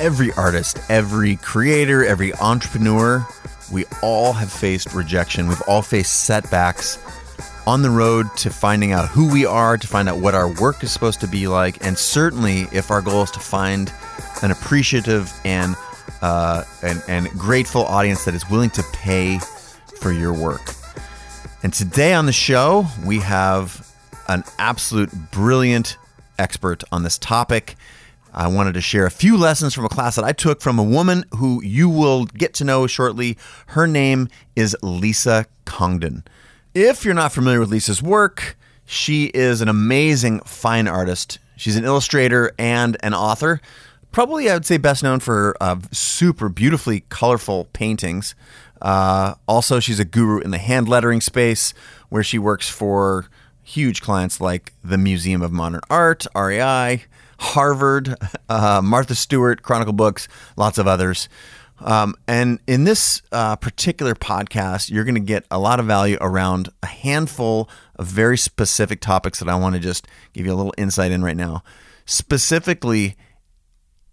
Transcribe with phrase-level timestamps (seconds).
[0.00, 3.26] every artist, every creator, every entrepreneur,
[3.70, 5.46] we all have faced rejection.
[5.46, 6.98] We've all faced setbacks
[7.66, 10.82] on the road to finding out who we are, to find out what our work
[10.82, 13.92] is supposed to be like, and certainly if our goal is to find
[14.42, 15.76] an appreciative and
[16.22, 19.38] uh, and, and grateful audience that is willing to pay
[20.00, 20.74] for your work.
[21.62, 23.86] And today on the show, we have
[24.28, 25.96] an absolute brilliant
[26.38, 27.76] expert on this topic.
[28.32, 30.84] I wanted to share a few lessons from a class that I took from a
[30.84, 33.36] woman who you will get to know shortly.
[33.68, 36.24] Her name is Lisa Congdon.
[36.74, 41.38] If you're not familiar with Lisa's work, she is an amazing fine artist.
[41.56, 43.60] She's an illustrator and an author.
[44.12, 48.34] Probably, I would say, best known for uh, super beautifully colorful paintings.
[48.82, 51.74] Uh, also, she's a guru in the hand lettering space
[52.08, 53.26] where she works for
[53.62, 57.04] huge clients like the Museum of Modern Art, REI,
[57.40, 58.14] Harvard,
[58.48, 61.28] uh, Martha Stewart, Chronicle Books, lots of others.
[61.80, 66.18] Um, and in this uh, particular podcast, you're going to get a lot of value
[66.20, 70.54] around a handful of very specific topics that I want to just give you a
[70.54, 71.62] little insight in right now.
[72.04, 73.16] Specifically,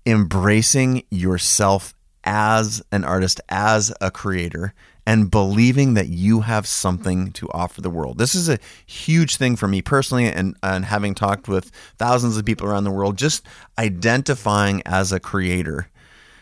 [0.05, 4.73] embracing yourself as an artist, as a creator,
[5.07, 8.17] and believing that you have something to offer the world.
[8.17, 12.43] This is a huge thing for me personally, and, and having talked with thousands of
[12.43, 13.45] people around the world, just
[13.79, 15.87] identifying as a creator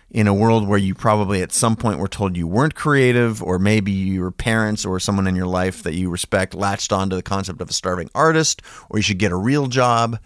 [0.09, 3.59] in a world where you probably at some point were told you weren't creative, or
[3.59, 7.61] maybe your parents or someone in your life that you respect latched onto the concept
[7.61, 10.17] of a starving artist, or you should get a real job.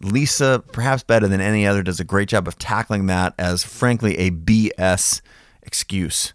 [0.00, 4.16] Lisa, perhaps better than any other, does a great job of tackling that as, frankly,
[4.16, 5.20] a BS
[5.62, 6.32] excuse.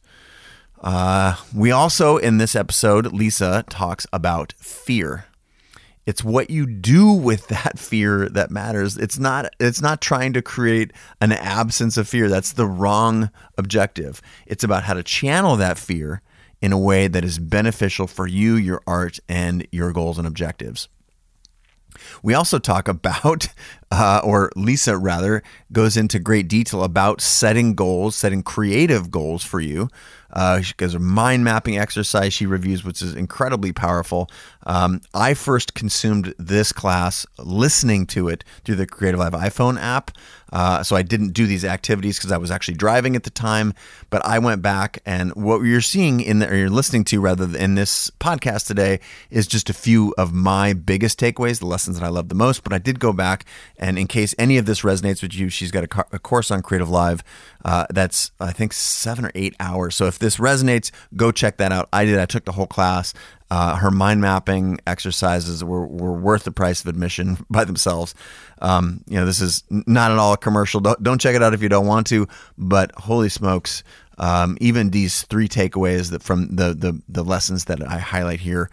[0.81, 5.25] Uh, we also, in this episode, Lisa talks about fear.
[6.07, 8.97] It's what you do with that fear that matters.
[8.97, 12.27] It's not it's not trying to create an absence of fear.
[12.27, 14.21] That's the wrong objective.
[14.47, 16.21] It's about how to channel that fear
[16.61, 20.89] in a way that is beneficial for you, your art, and your goals and objectives.
[22.23, 23.47] We also talk about,
[23.91, 29.59] uh, or Lisa rather, goes into great detail about setting goals, setting creative goals for
[29.59, 29.89] you.
[30.33, 34.29] Uh, she does a mind mapping exercise she reviews, which is incredibly powerful.
[34.65, 40.11] Um, I first consumed this class listening to it through the CreativeLive iPhone app.
[40.53, 43.73] Uh, so I didn't do these activities because I was actually driving at the time.
[44.09, 47.57] But I went back, and what you're seeing in the, or you're listening to rather
[47.57, 48.99] in this podcast today
[49.29, 52.63] is just a few of my biggest takeaways, the lessons that I love the most.
[52.63, 53.45] But I did go back,
[53.81, 56.61] and in case any of this resonates with you, she's got a, a course on
[56.61, 57.21] CreativeLive
[57.65, 59.95] uh, that's I think seven or eight hours.
[59.95, 61.89] So if this resonates, go check that out.
[61.91, 62.19] I did.
[62.19, 63.13] I took the whole class.
[63.49, 68.15] Uh, her mind mapping exercises were, were worth the price of admission by themselves.
[68.61, 70.79] Um, you know, this is not at all a commercial.
[70.79, 72.29] Don't, don't, check it out if you don't want to.
[72.57, 73.83] But holy smokes,
[74.19, 78.69] um, even these three takeaways that from the, the the lessons that I highlight here,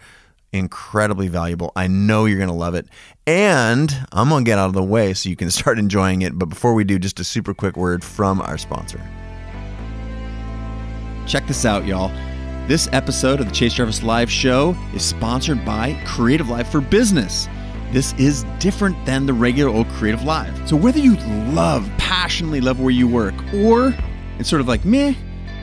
[0.51, 1.71] incredibly valuable.
[1.75, 2.87] I know you're going to love it.
[3.27, 6.37] And I'm going to get out of the way so you can start enjoying it.
[6.37, 9.01] But before we do, just a super quick word from our sponsor.
[11.27, 12.11] Check this out, y'all.
[12.67, 17.47] This episode of the Chase Jarvis Live Show is sponsored by CreativeLive for Business.
[17.91, 20.67] This is different than the regular old CreativeLive.
[20.69, 21.17] So whether you
[21.51, 23.95] love, passionately love where you work, or
[24.37, 25.15] it's sort of like meh,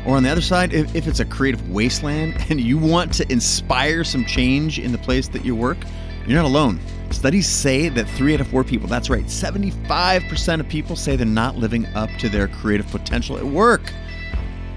[0.07, 3.31] or on the other side, if, if it's a creative wasteland and you want to
[3.31, 5.79] inspire some change in the place that you work,
[6.27, 6.81] you're not alone.
[7.11, 11.27] Studies say that three out of four people, that's right, 75% of people say they're
[11.27, 13.93] not living up to their creative potential at work.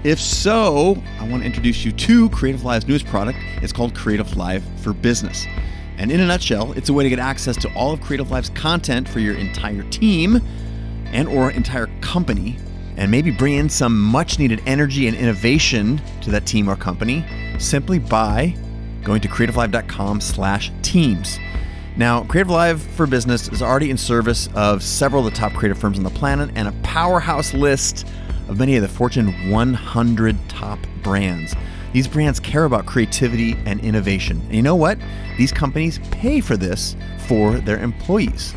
[0.02, 3.38] If so, I want to introduce you to CreativeLive's newest product.
[3.62, 5.46] It's called CreativeLive for Business.
[5.98, 9.08] And in a nutshell, it's a way to get access to all of CreativeLive's content
[9.08, 10.40] for your entire team
[11.12, 12.56] and or entire company
[13.00, 17.24] and maybe bring in some much needed energy and innovation to that team or company
[17.58, 18.54] simply by
[19.02, 21.38] going to creativelive.com slash teams.
[21.96, 25.96] Now, CreativeLive for Business is already in service of several of the top creative firms
[25.96, 28.06] on the planet and a powerhouse list
[28.48, 31.54] of many of the Fortune 100 top brands.
[31.94, 34.40] These brands care about creativity and innovation.
[34.42, 34.98] And you know what?
[35.38, 36.96] These companies pay for this
[37.26, 38.54] for their employees.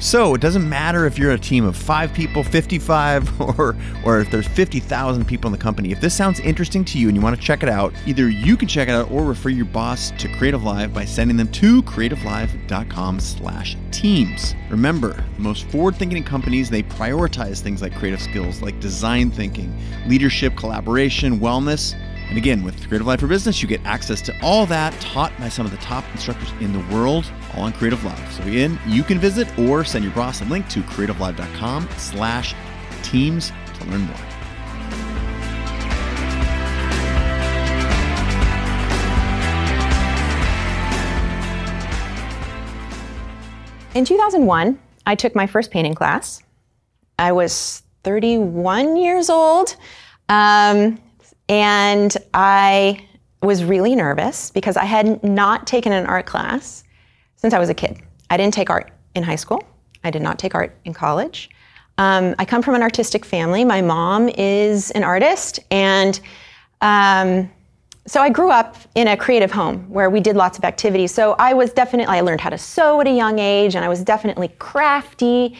[0.00, 4.30] So it doesn't matter if you're a team of five people, 55, or, or if
[4.30, 5.92] there's 50,000 people in the company.
[5.92, 8.56] If this sounds interesting to you and you want to check it out, either you
[8.56, 13.20] can check it out or refer your boss to CreativeLive by sending them to creativelive.com
[13.20, 14.54] slash teams.
[14.68, 19.74] Remember, the most forward-thinking companies, they prioritize things like creative skills like design thinking,
[20.06, 21.94] leadership, collaboration, wellness,
[22.28, 25.66] and again, with CreativeLive for Business, you get access to all that taught by some
[25.66, 28.30] of the top instructors in the world, all on CreativeLive.
[28.32, 32.54] So again, you can visit or send your boss a link to creativelive.com slash
[33.02, 34.16] teams to learn more.
[43.94, 44.76] In 2001,
[45.06, 46.42] I took my first painting class.
[47.16, 49.76] I was 31 years old,
[50.28, 50.98] um,
[51.48, 53.06] and I
[53.42, 56.84] was really nervous because I had not taken an art class
[57.36, 57.98] since I was a kid.
[58.30, 59.62] I didn't take art in high school.
[60.02, 61.50] I did not take art in college.
[61.98, 63.64] Um, I come from an artistic family.
[63.64, 66.18] My mom is an artist, and
[66.80, 67.50] um,
[68.06, 71.12] so I grew up in a creative home where we did lots of activities.
[71.12, 73.88] So I was definitely, I learned how to sew at a young age and I
[73.88, 75.56] was definitely crafty.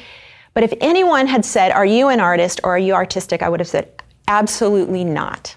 [0.52, 3.42] But if anyone had said, Are you an artist or are you artistic?
[3.42, 3.90] I would have said,
[4.28, 5.56] Absolutely not.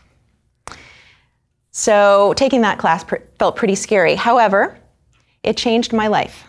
[1.77, 4.15] So taking that class pr- felt pretty scary.
[4.15, 4.79] However,
[5.43, 6.43] it changed my life.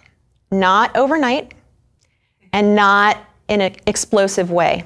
[0.51, 1.53] Not overnight
[2.55, 4.85] and not in an explosive way.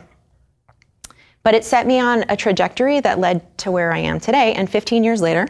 [1.44, 4.52] But it set me on a trajectory that led to where I am today.
[4.54, 5.46] And 15 years later,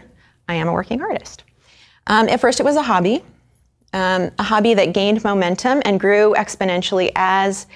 [0.46, 1.44] I am a working artist.
[2.06, 3.24] Um, at first, it was a hobby,
[3.94, 7.66] um, a hobby that gained momentum and grew exponentially as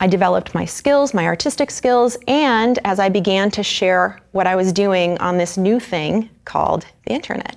[0.00, 4.54] I developed my skills, my artistic skills, and as I began to share what I
[4.54, 7.56] was doing on this new thing called the internet.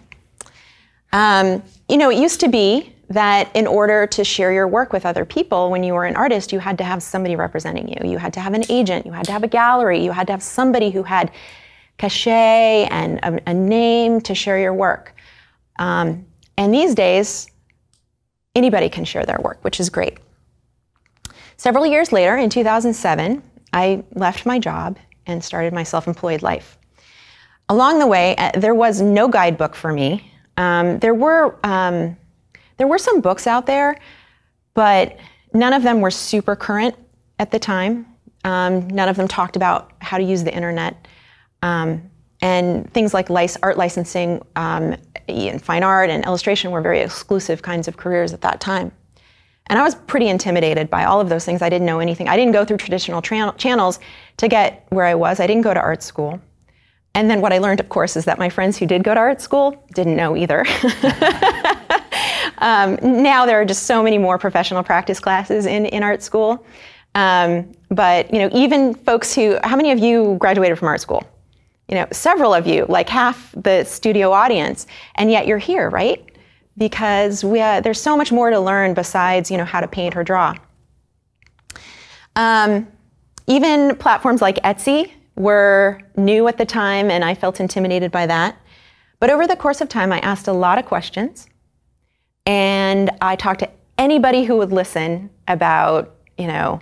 [1.14, 5.06] Um, you know, it used to be that in order to share your work with
[5.06, 8.10] other people when you were an artist, you had to have somebody representing you.
[8.10, 10.34] You had to have an agent, you had to have a gallery, you had to
[10.34, 11.32] have somebody who had
[11.98, 15.14] cachet and a, a name to share your work.
[15.78, 16.26] Um,
[16.58, 17.48] and these days,
[18.56, 20.18] anybody can share their work, which is great.
[21.62, 24.98] Several years later, in 2007, I left my job
[25.28, 26.76] and started my self employed life.
[27.70, 30.32] Along the way, uh, there was no guidebook for me.
[30.58, 32.18] Um, there were um,
[32.78, 33.96] there were some books out there,
[34.74, 35.20] but
[35.54, 36.96] none of them were super current
[37.38, 38.08] at the time.
[38.44, 41.08] Um, none of them talked about how to use the internet.
[41.62, 42.10] Um,
[42.42, 44.96] and things like art licensing um,
[45.28, 48.92] and fine art and illustration were very exclusive kinds of careers at that time.
[49.72, 51.64] And I was pretty intimidated by all of those things.
[51.64, 52.28] I didn't know anything.
[52.28, 54.00] I didn't go through traditional tra- channels
[54.38, 55.40] to get where I was.
[55.40, 56.40] I didn't go to art school.
[57.16, 59.20] And then what I learned, of course, is that my friends who did go to
[59.20, 60.64] art school didn't know either.
[62.62, 66.66] Um, now there are just so many more professional practice classes in, in art school.
[67.16, 71.24] Um, but you know, even folks who, how many of you graduated from art school?
[71.90, 76.24] You know, several of you, like half the studio audience, and yet you're here, right?
[76.82, 80.16] Because we, uh, there's so much more to learn besides you know how to paint
[80.16, 80.56] or draw.
[82.36, 82.88] Um,
[83.46, 88.58] even platforms like Etsy were new at the time, and I felt intimidated by that.
[89.20, 91.48] But over the course of time, I asked a lot of questions
[92.48, 93.70] and I talked to
[94.00, 96.80] anybody who would listen about, you know,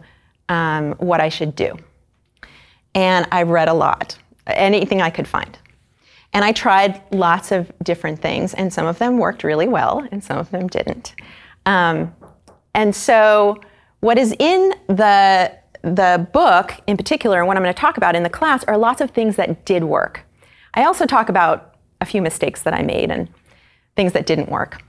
[0.48, 1.76] um, what I should do.
[2.96, 4.18] And I read a lot,
[4.48, 5.58] anything I could find.
[6.34, 10.24] And I tried lots of different things, and some of them worked really well, and
[10.24, 11.16] some of them didn't.
[11.66, 12.16] Um,
[12.76, 13.60] and so,
[14.00, 18.16] what is in the the book in particular, and what I'm going to talk about
[18.16, 20.26] in the class, are lots of things that did work.
[20.74, 23.30] I also talk about a few mistakes that I made and
[23.96, 24.82] things that didn't work.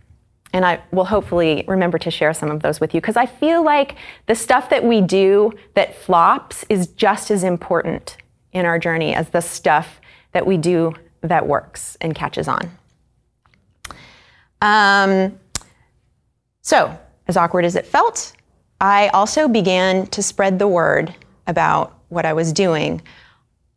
[0.52, 3.64] And I will hopefully remember to share some of those with you because I feel
[3.64, 3.96] like
[4.26, 8.17] the stuff that we do that flops is just as important
[8.53, 10.00] in our journey as the stuff
[10.32, 12.70] that we do that works and catches on.
[14.62, 15.39] Um,
[16.62, 16.98] so,
[17.29, 18.32] as awkward as it felt,
[18.81, 21.15] I also began to spread the word
[21.46, 23.03] about what I was doing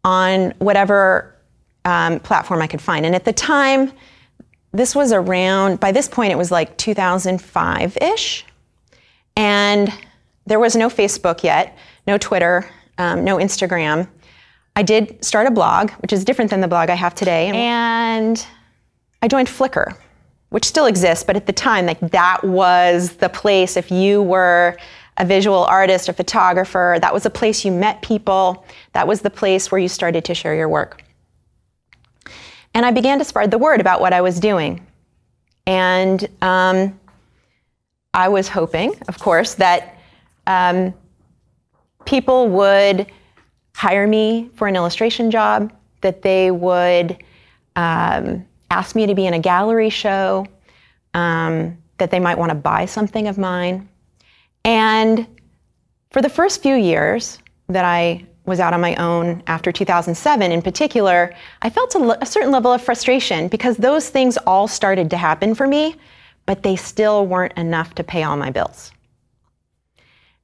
[0.03, 1.35] on whatever
[1.85, 3.05] um, platform I could find.
[3.05, 3.91] And at the time,
[4.71, 8.45] this was around, by this point, it was like 2005 ish.
[9.35, 9.93] And
[10.45, 14.07] there was no Facebook yet, no Twitter, um, no Instagram.
[14.75, 17.49] I did start a blog, which is different than the blog I have today.
[17.49, 18.45] And
[19.21, 19.95] I joined Flickr,
[20.49, 24.77] which still exists, but at the time, like that was the place if you were
[25.17, 28.65] a visual artist, a photographer, that was the place you met people.
[28.93, 31.03] That was the place where you started to share your work.
[32.73, 34.85] And I began to spread the word about what I was doing.
[35.67, 36.99] And um,
[38.13, 39.99] I was hoping, of course, that
[40.47, 40.93] um,
[42.05, 43.07] people would
[43.75, 47.17] hire me for an illustration job, that they would
[47.75, 50.45] um, ask me to be in a gallery show,
[51.13, 53.87] um, that they might want to buy something of mine.
[54.65, 55.27] And
[56.11, 57.39] for the first few years
[57.69, 62.25] that I was out on my own after 2007 in particular, I felt a, a,
[62.25, 65.95] certain level of frustration because those things all started to happen for me,
[66.45, 68.91] but they still weren't enough to pay all my bills.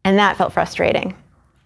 [0.06, 1.16] And that felt frustrating,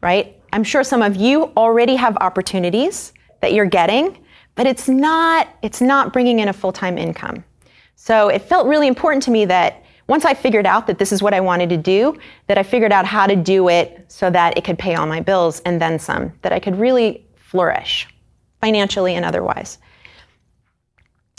[0.01, 0.35] right?
[0.53, 5.81] I'm sure some of you already have opportunities that you're getting, but it's not it's
[5.81, 7.43] not bringing in a full-time income.
[7.95, 11.23] So it felt really important to me that once I figured out that this is
[11.23, 14.55] what I wanted to do, that I figured out how to do it so that
[14.55, 18.07] it could pay all my bills and then some, that I could really flourish
[18.61, 19.79] financially and otherwise.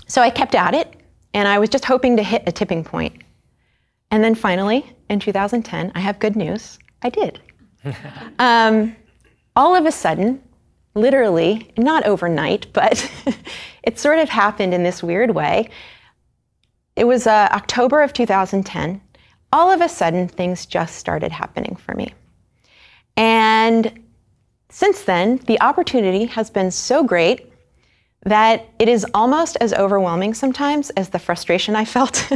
[0.09, 0.93] So I kept at it
[1.35, 3.23] and I was just hoping to hit a tipping point.
[4.11, 6.81] And then finally, in 2010, I have good news.
[7.03, 7.41] I did.
[8.41, 8.97] um,
[9.57, 10.43] all of a sudden,
[10.95, 13.11] literally, not overnight, but
[13.83, 15.69] it sort of happened in this weird way.
[16.97, 19.01] It was uh, October of 2010.
[19.53, 22.15] All of a sudden, things just started happening for me.
[23.17, 24.01] And
[24.69, 27.53] since then, the opportunity has been so great
[28.25, 32.29] that it is almost as overwhelming sometimes as the frustration I felt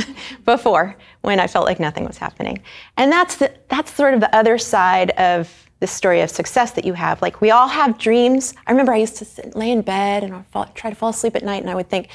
[0.45, 2.63] before when I felt like nothing was happening.
[2.97, 6.85] And that's the, that's sort of the other side of the story of success that
[6.85, 7.23] you have.
[7.23, 8.55] Like we all have dreams.
[8.67, 11.37] I remember I used to sit, lay in bed and fall, try to fall asleep
[11.37, 12.09] at night and I would think,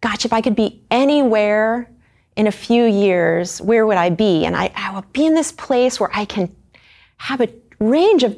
[0.00, 1.90] gosh, if I could be anywhere
[2.36, 4.44] in a few years, where would I be?
[4.44, 6.54] And I, I will be in this place where I can
[7.16, 7.48] have a
[7.80, 8.36] range of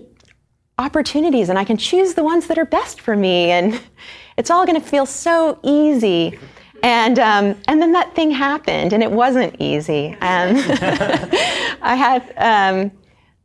[0.79, 3.51] opportunities and I can choose the ones that are best for me.
[3.51, 3.81] And
[4.37, 6.39] it's all going to feel so easy.
[6.83, 10.11] And, um, and then that thing happened, and it wasn't easy.
[10.21, 10.57] Um,
[11.83, 12.93] I, had, um,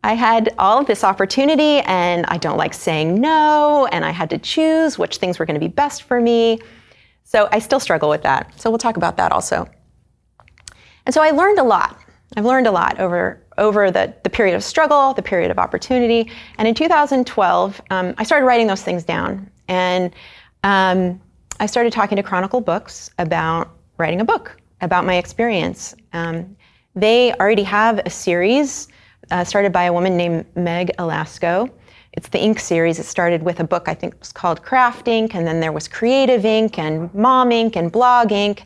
[0.04, 4.30] I had all of this opportunity, and I don't like saying no, and I had
[4.32, 6.60] to choose which things were going to be best for me.
[7.24, 8.60] So I still struggle with that.
[8.60, 9.68] So we'll talk about that also.
[11.06, 12.00] And so I learned a lot.
[12.36, 16.30] I've learned a lot over, over the, the period of struggle, the period of opportunity.
[16.58, 19.50] And in 2012, um, I started writing those things down.
[19.68, 20.14] And
[20.64, 21.22] um,
[21.60, 25.96] I started talking to Chronicle Books about writing a book about my experience.
[26.12, 26.58] Um,
[26.96, 28.88] they already have a series
[29.34, 31.70] uh, started by a woman named Meg Ilasco.
[32.14, 33.00] It's the Inc series.
[33.00, 35.88] It started with a book I think was called Craft Inc, and then there was
[35.88, 38.64] Creative Inc and Mom Inc and Blog Inc.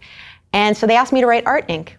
[0.51, 1.91] And so they asked me to write Art Inc.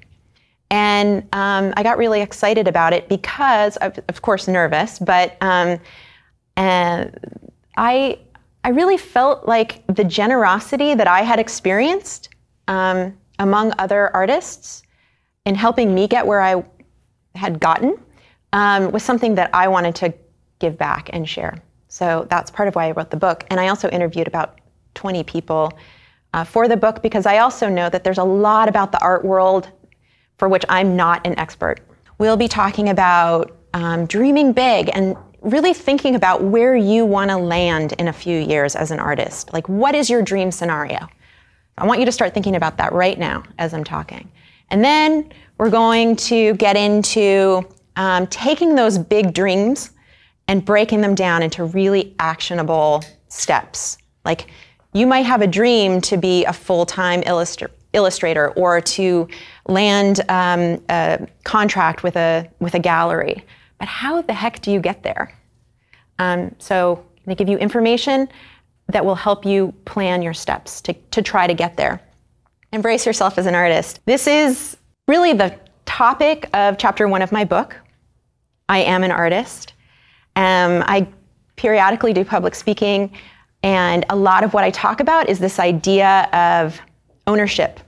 [0.71, 5.81] And um, I got really excited about it because, of, of course, nervous, but um,
[6.59, 8.19] I
[8.65, 12.29] I really felt like the generosity that I had experienced
[12.67, 14.83] um, among other artists
[15.47, 16.63] in helping me get where I
[17.35, 17.99] had gotten
[18.53, 20.15] um, was something that I wanted to
[20.59, 21.59] give back and share.
[21.89, 23.45] So that's part of why I wrote the book.
[23.51, 24.61] And I also interviewed about
[24.95, 25.73] 20 people
[26.35, 29.25] uh, for the book because I also know that there's a lot about the art
[29.25, 29.71] world
[30.37, 31.81] for which I'm not an expert.
[32.19, 37.37] We'll be talking about um, dreaming big and really thinking about where you want to
[37.37, 39.53] land in a few years as an artist.
[39.53, 41.09] Like, what is your dream scenario?
[41.77, 44.31] I want you to start thinking about that right now as I'm talking.
[44.71, 47.67] And then we're going to get into
[47.99, 49.91] um, taking those big dreams
[50.47, 53.99] and breaking them down into really actionable steps.
[54.25, 54.47] Like,
[54.95, 59.29] you might have a dream to be a full time illustra- illustrator or to
[59.67, 63.45] land um, a contract with a, with a gallery.
[63.79, 65.37] But how the heck do you get there?
[66.19, 68.29] Um, so they give you information
[68.89, 72.01] that will help you plan your steps to, to try to get there.
[72.73, 74.01] Embrace yourself as an artist.
[74.07, 74.77] This is
[75.07, 77.77] really the topic of chapter one of my book.
[78.69, 79.73] I am an artist.
[80.37, 81.09] Um, I
[81.57, 83.13] periodically do public speaking,
[83.63, 86.81] and a lot of what I talk about is this idea of
[87.27, 87.81] ownership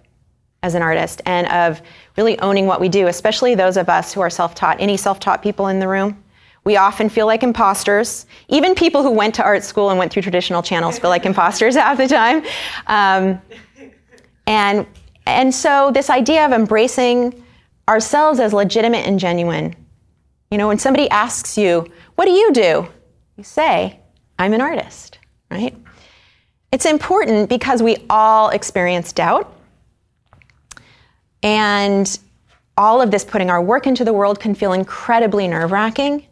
[0.63, 1.81] as an artist and of
[2.17, 4.81] really owning what we do, especially those of us who are self taught.
[4.81, 6.23] Any self taught people in the room?
[6.65, 8.27] We often feel like imposters.
[8.49, 11.75] Even people who went to art school and went through traditional channels feel like imposters
[11.77, 12.45] half the time.
[12.87, 13.41] Um,
[14.47, 14.87] and,
[15.27, 17.43] and so, this idea of embracing
[17.89, 19.75] ourselves as legitimate and genuine.
[20.51, 22.89] You know, when somebody asks you, What do you do?
[23.37, 24.01] You say,
[24.39, 25.19] I'm an artist,
[25.51, 25.77] right?
[26.73, 29.53] It's important because we all experience doubt
[31.43, 32.19] and
[32.77, 36.27] all of this putting our work into the world can feel incredibly nerve wracking.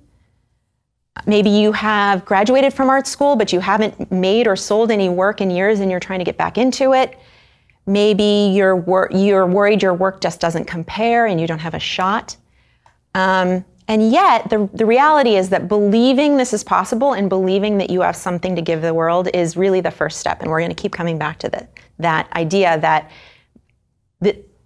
[1.26, 5.40] Maybe you have graduated from art school, but you haven't made or sold any work
[5.40, 7.18] in years and you're trying to get back into it.
[7.86, 11.80] Maybe you're, wor- you're worried your work just doesn't compare and you don't have a
[11.80, 12.36] shot.
[13.14, 17.88] Um, and yet, the, the reality is that believing this is possible and believing that
[17.88, 20.42] you have something to give the world is really the first step.
[20.42, 21.66] And we're going to keep coming back to the,
[21.98, 23.10] that idea that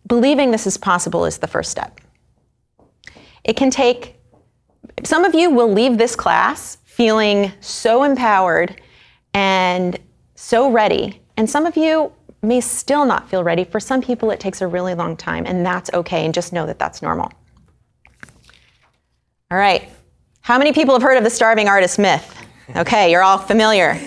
[0.09, 2.01] believing this is possible is the first step.
[3.45, 4.17] It can take,
[5.05, 8.81] some of you will leave this class feeling so empowered
[9.35, 9.99] and
[10.35, 12.13] so ready, and some of you
[12.43, 13.63] may still not feel ready.
[13.65, 16.67] For some people, it takes a really long time, and that's okay, and just know
[16.67, 17.33] that that's normal.
[19.53, 19.87] All right.
[20.41, 22.43] How many people have heard of the starving artist myth?
[22.75, 24.01] Okay, you're all familiar.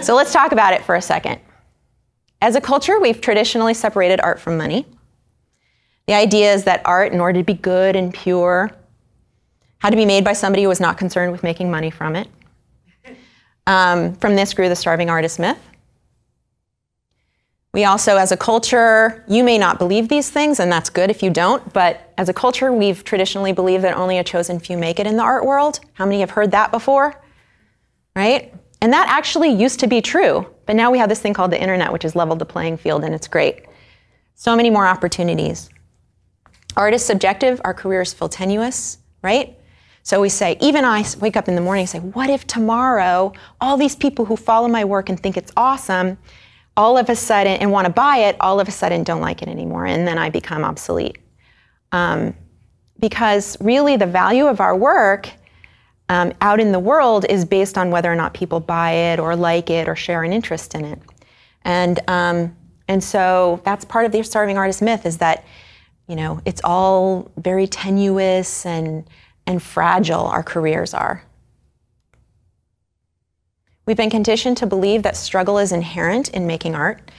[0.00, 1.38] So let's talk about it for a second.
[2.40, 4.86] As a culture, we've traditionally separated art from money.
[6.06, 8.70] The idea is that art, in order to be good and pure,
[9.80, 12.28] had to be made by somebody who was not concerned with making money from it.
[13.66, 15.58] Um, from this grew the starving artist myth.
[17.76, 21.22] We also, as a culture, you may not believe these things, and that's good if
[21.22, 24.98] you don't, but as a culture, we've traditionally believed that only a chosen few make
[24.98, 25.80] it in the art world.
[25.92, 27.22] How many have heard that before?
[28.16, 28.54] Right?
[28.80, 31.60] And that actually used to be true, but now we have this thing called the
[31.60, 33.66] internet, which has leveled the playing field, and it's great.
[34.36, 35.68] So many more opportunities.
[36.78, 39.54] Art is subjective, our careers feel tenuous, right?
[40.02, 43.34] So we say, even I wake up in the morning and say, what if tomorrow
[43.60, 46.16] all these people who follow my work and think it's awesome
[46.76, 49.42] all of a sudden and want to buy it, all of a sudden don't like
[49.42, 51.18] it anymore, and then I become obsolete.
[51.92, 52.34] Um,
[52.98, 55.30] because really, the value of our work
[56.08, 59.34] um, out in the world is based on whether or not people buy it or
[59.34, 60.98] like it or share an interest in it.
[61.62, 62.56] And, um,
[62.88, 65.44] and so that's part of the starving artist myth is that,
[66.06, 69.08] you know, it's all very tenuous and,
[69.46, 71.25] and fragile, our careers are.
[73.86, 77.10] We've been conditioned to believe that struggle is inherent in making art.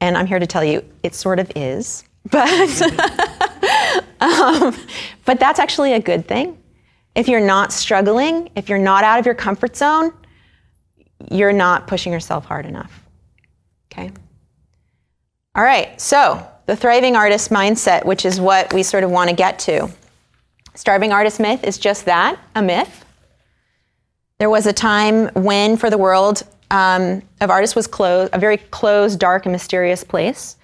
[0.00, 2.04] And I'm here to tell you, it sort of is.
[2.28, 2.82] But,
[4.20, 4.76] um,
[5.24, 6.58] but that's actually a good thing.
[7.14, 10.12] If you're not struggling, if you're not out of your comfort zone,
[11.30, 13.00] you're not pushing yourself hard enough.
[13.92, 14.10] Okay?
[15.54, 19.36] All right, so the thriving artist mindset, which is what we sort of want to
[19.36, 19.88] get to.
[20.74, 23.05] Starving artist myth is just that a myth.
[24.38, 28.58] There was a time when, for the world um, of artists, was closed, a very
[28.58, 30.56] closed, dark, and mysterious place.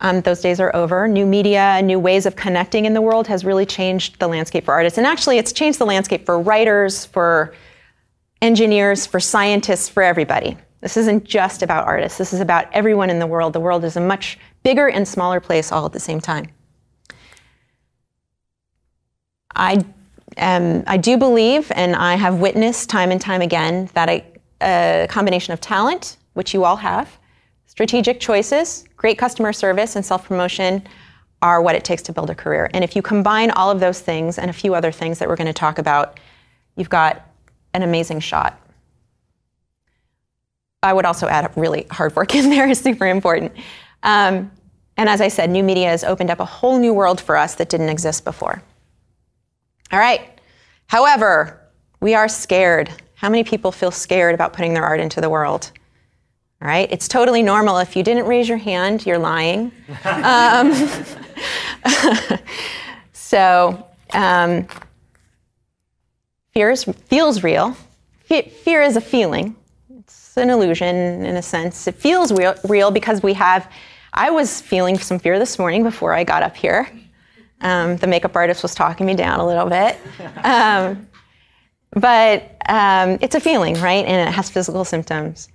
[0.00, 1.06] Um, those days are over.
[1.06, 4.74] New media, new ways of connecting in the world has really changed the landscape for
[4.74, 4.98] artists.
[4.98, 7.54] And actually, it's changed the landscape for writers, for
[8.40, 10.56] engineers, for scientists, for everybody.
[10.80, 12.18] This isn't just about artists.
[12.18, 13.52] This is about everyone in the world.
[13.52, 16.46] The world is a much bigger and smaller place all at the same time.
[19.54, 19.84] I
[20.36, 24.24] um, I do believe, and I have witnessed time and time again, that a,
[24.60, 27.18] a combination of talent, which you all have,
[27.66, 30.86] strategic choices, great customer service, and self promotion
[31.40, 32.70] are what it takes to build a career.
[32.72, 35.36] And if you combine all of those things and a few other things that we're
[35.36, 36.20] going to talk about,
[36.76, 37.28] you've got
[37.74, 38.58] an amazing shot.
[40.82, 43.52] I would also add really hard work in there is super important.
[44.02, 44.50] Um,
[44.96, 47.54] and as I said, new media has opened up a whole new world for us
[47.56, 48.62] that didn't exist before.
[49.92, 50.40] All right.
[50.86, 51.60] However,
[52.00, 52.90] we are scared.
[53.14, 55.70] How many people feel scared about putting their art into the world?
[56.62, 56.90] All right.
[56.90, 57.76] It's totally normal.
[57.78, 59.70] If you didn't raise your hand, you're lying.
[60.04, 60.72] um,
[63.12, 64.66] so, um,
[66.52, 67.76] fear is, feels real.
[68.28, 69.54] fear is a feeling.
[69.98, 71.86] It's an illusion in a sense.
[71.86, 73.70] It feels real, real because we have.
[74.14, 76.88] I was feeling some fear this morning before I got up here.
[77.62, 79.98] Um, the makeup artist was talking me down a little bit.
[80.44, 81.08] Um,
[81.92, 84.04] but um, it's a feeling, right?
[84.04, 85.48] And it has physical symptoms.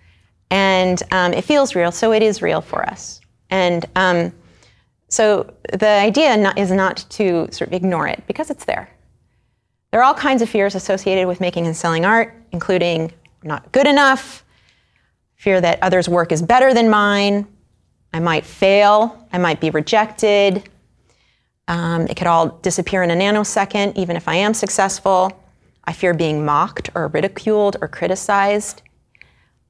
[0.49, 3.19] And um, it feels real, so it is real for us.
[3.49, 4.31] And um,
[5.09, 8.89] so the idea not, is not to sort of ignore it because it's there.
[9.91, 13.11] There are all kinds of fears associated with making and selling art, including
[13.43, 14.45] not good enough,
[15.35, 17.47] fear that others' work is better than mine,
[18.13, 20.69] I might fail, I might be rejected,
[21.67, 25.43] um, it could all disappear in a nanosecond, even if I am successful.
[25.83, 28.81] I fear being mocked or ridiculed or criticized.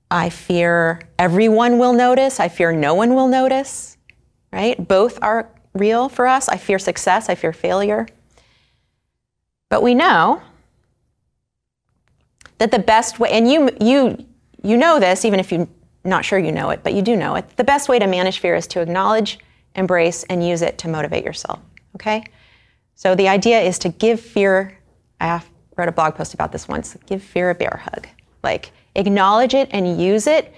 [0.09, 2.39] I fear everyone will notice.
[2.39, 3.97] I fear no one will notice,
[4.51, 4.87] right?
[4.87, 6.47] Both are real for us.
[6.49, 7.29] I fear success.
[7.29, 8.07] I fear failure.
[9.69, 10.41] But we know
[12.57, 14.25] that the best way, and you, you,
[14.63, 15.67] you know this, even if you're
[16.03, 17.57] not sure you know it, but you do know it.
[17.57, 19.39] The best way to manage fear is to acknowledge,
[19.75, 21.59] embrace, and use it to motivate yourself.
[21.97, 22.23] Okay?
[22.95, 24.77] So the idea is to give fear,
[25.19, 25.41] I
[25.75, 28.07] wrote a blog post about this once, give fear a bear hug.
[28.43, 30.53] Like, acknowledge it and use it.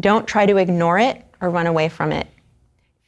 [0.00, 2.26] Don't try to ignore it or run away from it.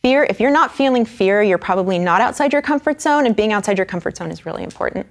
[0.03, 3.53] Fear, if you're not feeling fear, you're probably not outside your comfort zone, and being
[3.53, 5.07] outside your comfort zone is really important.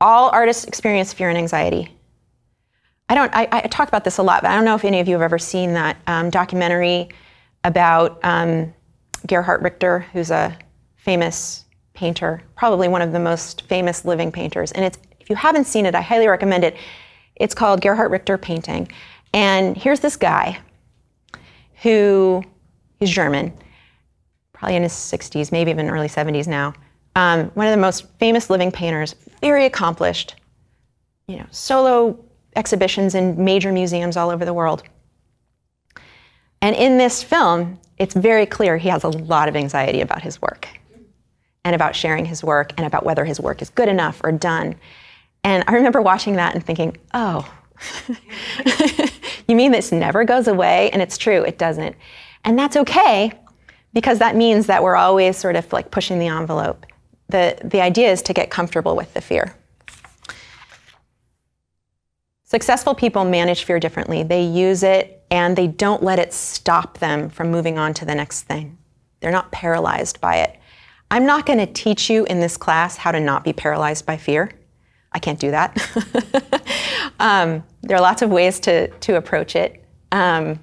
[0.00, 1.96] All artists experience fear and anxiety.
[3.08, 3.34] I don't.
[3.34, 5.14] I, I, talk about this a lot, but I don't know if any of you
[5.14, 7.08] have ever seen that um, documentary
[7.66, 8.72] about um,
[9.26, 10.56] Gerhard Richter, who's a
[10.94, 14.70] famous painter, probably one of the most famous living painters.
[14.72, 16.76] And it's, if you haven't seen it, I highly recommend it.
[17.34, 18.88] It's called Gerhard Richter Painting.
[19.34, 20.58] And here's this guy
[21.82, 22.42] who
[23.00, 23.52] is German,
[24.52, 26.72] probably in his 60s, maybe even early 70s now.
[27.16, 30.36] Um, one of the most famous living painters, very accomplished,
[31.26, 32.18] you know, solo
[32.54, 34.84] exhibitions in major museums all over the world.
[36.62, 40.40] And in this film, it's very clear he has a lot of anxiety about his
[40.40, 40.68] work
[41.64, 44.76] and about sharing his work and about whether his work is good enough or done.
[45.44, 47.48] And I remember watching that and thinking, oh,
[49.48, 50.90] you mean this never goes away?
[50.90, 51.96] And it's true, it doesn't.
[52.44, 53.32] And that's okay
[53.92, 56.86] because that means that we're always sort of like pushing the envelope.
[57.28, 59.54] The, the idea is to get comfortable with the fear.
[62.48, 64.22] Successful people manage fear differently.
[64.22, 68.14] They use it and they don't let it stop them from moving on to the
[68.14, 68.78] next thing.
[69.18, 70.56] They're not paralyzed by it.
[71.10, 74.16] I'm not going to teach you in this class how to not be paralyzed by
[74.16, 74.52] fear.
[75.10, 75.76] I can't do that.
[77.18, 79.84] um, there are lots of ways to, to approach it.
[80.12, 80.60] Um,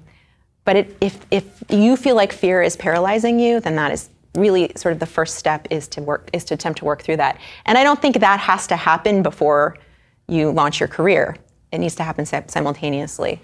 [0.64, 4.72] but it, if, if you feel like fear is paralyzing you, then that is really
[4.74, 7.38] sort of the first step is to work is to attempt to work through that.
[7.66, 9.76] And I don't think that has to happen before
[10.26, 11.36] you launch your career.
[11.74, 13.40] It needs to happen simultaneously.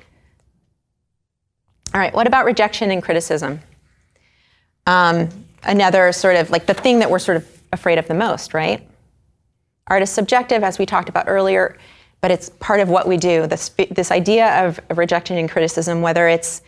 [1.93, 3.61] All right, what about rejection and criticism?
[4.87, 5.29] Um,
[5.65, 8.89] another sort of like the thing that we're sort of afraid of the most, right?
[9.89, 11.77] Art is subjective, as we talked about earlier,
[12.21, 13.49] but it's part of what we do.
[13.49, 16.63] This, this idea of, rejection and criticism, whether it's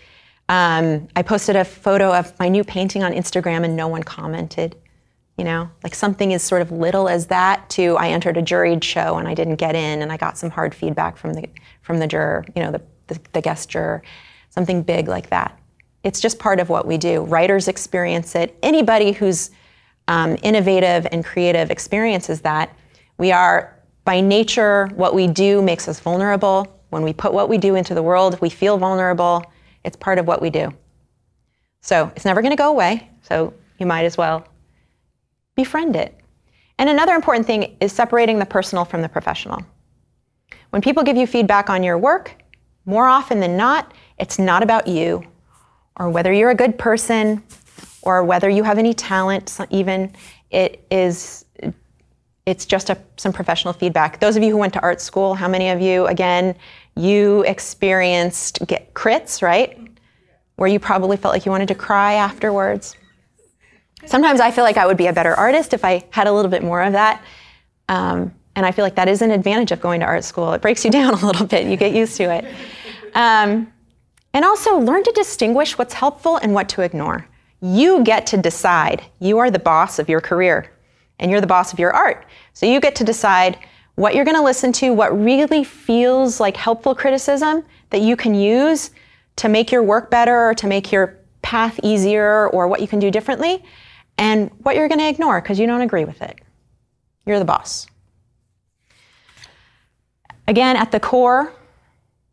[0.49, 4.75] um, I posted a photo of my new painting on Instagram and no one commented.
[5.39, 8.85] You know, like something as sort of little as that to I entered a juried
[8.85, 11.49] show and I didn't get in and I got some hard feedback from the
[11.81, 14.03] from the juror, you know, the, the, the guest juror,
[14.51, 15.59] something big like that.
[16.05, 17.23] It's just part of what we do.
[17.23, 18.57] Writers experience it.
[18.63, 19.51] Anybody who's
[20.09, 22.77] um, innovative and creative experiences that.
[23.19, 26.81] We are, by nature, what we do makes us vulnerable.
[26.91, 29.45] When we put what we do into the world, we feel vulnerable.
[29.85, 30.73] It's part of what we do.
[31.81, 33.09] So it's never going to go away.
[33.23, 34.47] So you might as well
[35.55, 36.19] befriend it.
[36.79, 39.65] And another important thing is separating the personal from the professional.
[40.71, 42.35] When people give you feedback on your work,
[42.87, 45.23] more often than not, it's not about you
[45.97, 47.43] or whether you're a good person
[48.03, 50.13] or whether you have any talent, even.
[50.51, 51.45] It is
[52.45, 54.19] it's just a, some professional feedback.
[54.19, 56.57] Those of you who went to art school, how many of you, again,
[56.97, 59.79] you experienced get crits, right?
[60.57, 62.97] Where you probably felt like you wanted to cry afterwards.
[64.07, 66.51] Sometimes I feel like I would be a better artist if I had a little
[66.51, 67.23] bit more of that.
[67.89, 70.53] Um, and I feel like that is an advantage of going to art school.
[70.53, 72.45] It breaks you down a little bit, you get used to it.
[73.15, 73.73] Um,
[74.35, 77.27] and also learn to distinguish what's helpful and what to ignore.
[77.61, 79.03] You get to decide.
[79.21, 80.73] You are the boss of your career
[81.19, 82.27] and you're the boss of your art.
[82.55, 83.59] So you get to decide
[83.95, 88.35] what you're going to listen to, what really feels like helpful criticism that you can
[88.35, 88.91] use
[89.37, 92.99] to make your work better or to make your path easier or what you can
[92.99, 93.63] do differently,
[94.19, 96.39] and what you're going to ignore because you don't agree with it.
[97.27, 97.87] You're the boss.
[100.49, 101.53] Again, at the core,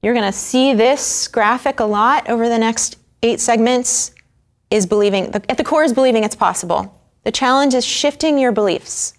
[0.02, 4.12] you're going to see this graphic a lot over the next eight segments
[4.72, 9.14] is believing at the core is believing it's possible the challenge is shifting your beliefs.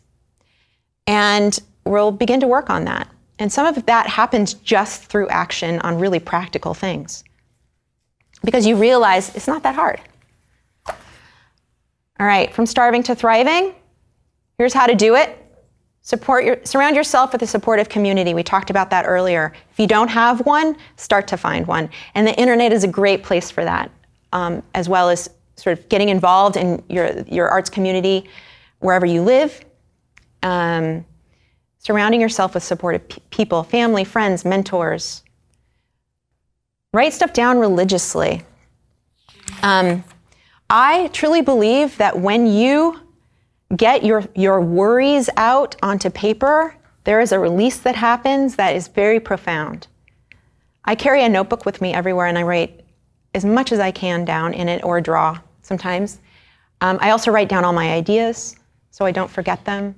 [1.07, 3.09] And we'll begin to work on that.
[3.39, 7.25] And some of that happens just through action on really practical things.
[8.43, 10.01] Because you realize it's not that hard.
[12.21, 13.75] All right, from starving to thriving,
[14.59, 15.39] here's how to do it.
[16.03, 18.35] Support your, surround yourself with a supportive community.
[18.35, 19.55] We talked about that earlier.
[19.71, 21.89] If you don't have one, start to find one.
[22.15, 23.91] And the internet is a great place for that,
[24.35, 28.29] um, as well as sort of getting involved in your, your arts community
[28.81, 29.59] wherever you live,
[30.43, 31.07] um,
[31.79, 35.23] surrounding yourself with supportive p- people, family, friends, mentors.
[36.93, 38.43] Write stuff down religiously.
[39.63, 40.05] Um,
[40.73, 43.01] I truly believe that when you
[43.75, 48.87] get your, your worries out onto paper, there is a release that happens that is
[48.87, 49.89] very profound.
[50.85, 52.85] I carry a notebook with me everywhere and I write
[53.35, 56.21] as much as I can down in it or draw sometimes.
[56.81, 58.55] Um, I also write down all my ideas
[58.93, 59.97] so I don't forget them.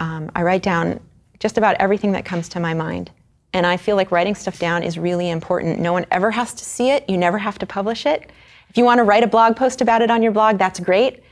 [0.00, 0.98] Um, I write down
[1.38, 3.12] just about everything that comes to my mind.
[3.52, 5.78] And I feel like writing stuff down is really important.
[5.78, 8.30] No one ever has to see it, you never have to publish it.
[8.76, 11.22] If you want to write a blog post about it on your blog, that's great.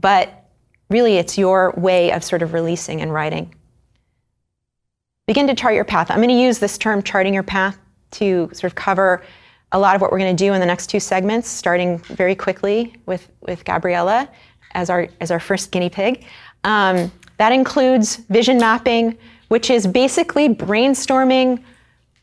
[0.00, 0.48] But
[0.88, 3.54] really, it's your way of sort of releasing and writing.
[5.26, 6.10] Begin to chart your path.
[6.10, 7.76] I'm going to use this term, charting your path,
[8.12, 9.22] to sort of cover
[9.72, 12.34] a lot of what we're going to do in the next two segments, starting very
[12.34, 14.26] quickly with, with Gabriella
[14.72, 16.24] as our, as our first guinea pig.
[16.64, 21.62] Um, that includes vision mapping, which is basically brainstorming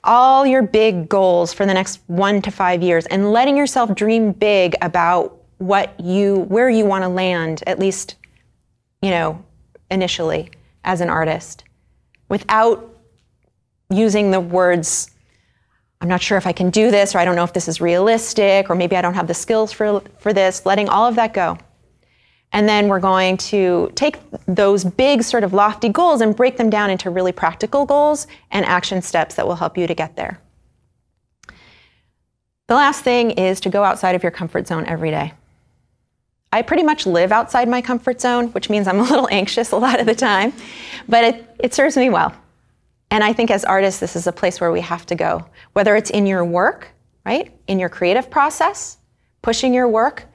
[0.03, 4.31] all your big goals for the next one to five years and letting yourself dream
[4.31, 8.15] big about what you where you want to land at least
[9.01, 9.43] you know
[9.91, 10.49] initially
[10.83, 11.63] as an artist
[12.29, 12.91] without
[13.91, 15.11] using the words,
[15.99, 17.81] I'm not sure if I can do this, or I don't know if this is
[17.81, 21.33] realistic, or maybe I don't have the skills for, for this, letting all of that
[21.33, 21.57] go.
[22.53, 26.69] And then we're going to take those big, sort of lofty goals and break them
[26.69, 30.39] down into really practical goals and action steps that will help you to get there.
[32.67, 35.33] The last thing is to go outside of your comfort zone every day.
[36.53, 39.77] I pretty much live outside my comfort zone, which means I'm a little anxious a
[39.77, 40.53] lot of the time,
[41.07, 42.33] but it, it serves me well.
[43.09, 45.95] And I think as artists, this is a place where we have to go, whether
[45.95, 46.89] it's in your work,
[47.25, 48.97] right, in your creative process,
[49.41, 50.25] pushing your work,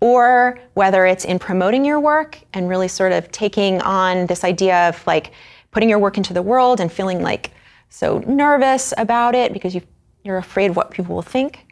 [0.00, 4.88] or whether it's in promoting your work and really sort of taking on this idea
[4.88, 5.32] of like
[5.70, 7.50] putting your work into the world and feeling like
[7.90, 9.82] so nervous about it because you,
[10.26, 11.66] are afraid of what people will think.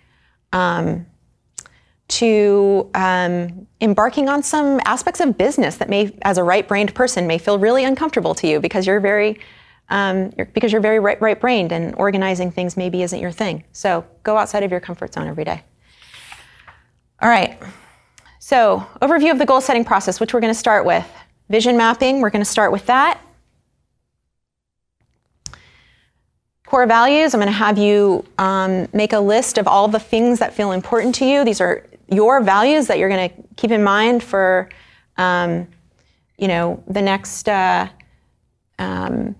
[0.52, 1.06] Um,
[2.08, 7.36] to um, embarking on some aspects of business that may, as a right-brained person, may
[7.36, 9.38] feel really uncomfortable to you because you're very,
[9.90, 13.62] um, you're, because you're very right, right-brained and organizing things maybe isn't your thing.
[13.72, 15.62] So go outside of your comfort zone every day.
[17.20, 17.60] All right.
[18.48, 21.06] So overview of the goal setting process, which we're going to start with.
[21.50, 23.20] Vision mapping, we're going to start with that.
[26.64, 30.38] Core values, I'm going to have you um, make a list of all the things
[30.38, 31.44] that feel important to you.
[31.44, 34.70] These are your values that you're going to keep in mind for,
[35.18, 35.68] um,
[36.38, 37.86] you know, the next, uh,
[38.78, 39.36] um,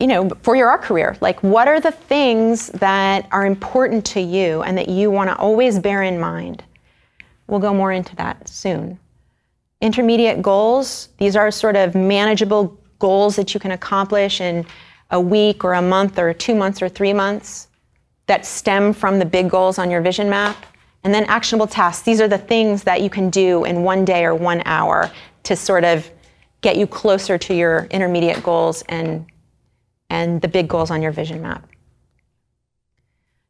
[0.00, 1.14] you know, for your art career.
[1.20, 5.36] Like, what are the things that are important to you and that you want to
[5.36, 6.64] always bear in mind?
[7.48, 8.98] We'll go more into that soon.
[9.80, 14.66] Intermediate goals, these are sort of manageable goals that you can accomplish in
[15.10, 17.68] a week or a month or two months or three months
[18.26, 20.56] that stem from the big goals on your vision map.
[21.04, 22.02] And then actionable tasks.
[22.02, 25.10] These are the things that you can do in one day or one hour
[25.44, 26.10] to sort of
[26.60, 29.24] get you closer to your intermediate goals and,
[30.10, 31.66] and the big goals on your vision map.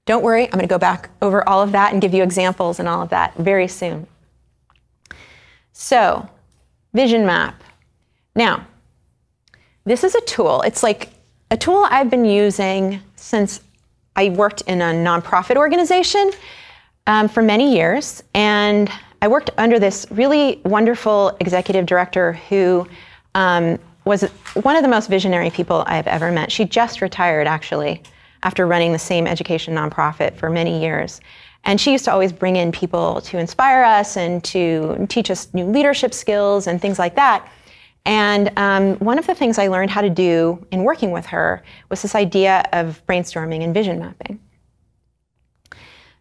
[0.08, 2.78] Don't worry, I'm going to go back over all of that and give you examples
[2.78, 4.06] and all of that very soon.
[5.74, 6.26] So,
[6.94, 7.62] vision map.
[8.34, 8.66] Now,
[9.84, 10.62] this is a tool.
[10.62, 11.10] It's like
[11.50, 13.60] a tool I've been using since
[14.16, 16.30] I worked in a nonprofit organization
[17.06, 18.90] um, for many years, and
[19.20, 22.88] I worked under this really wonderful executive director who
[23.34, 24.22] um, was
[24.62, 26.50] one of the most visionary people I've ever met.
[26.50, 28.02] She just retired, actually,
[28.42, 31.20] after running the same education nonprofit for many years.
[31.64, 35.52] And she used to always bring in people to inspire us and to teach us
[35.52, 37.50] new leadership skills and things like that.
[38.06, 41.62] And um, one of the things I learned how to do in working with her
[41.90, 44.40] was this idea of brainstorming and vision mapping.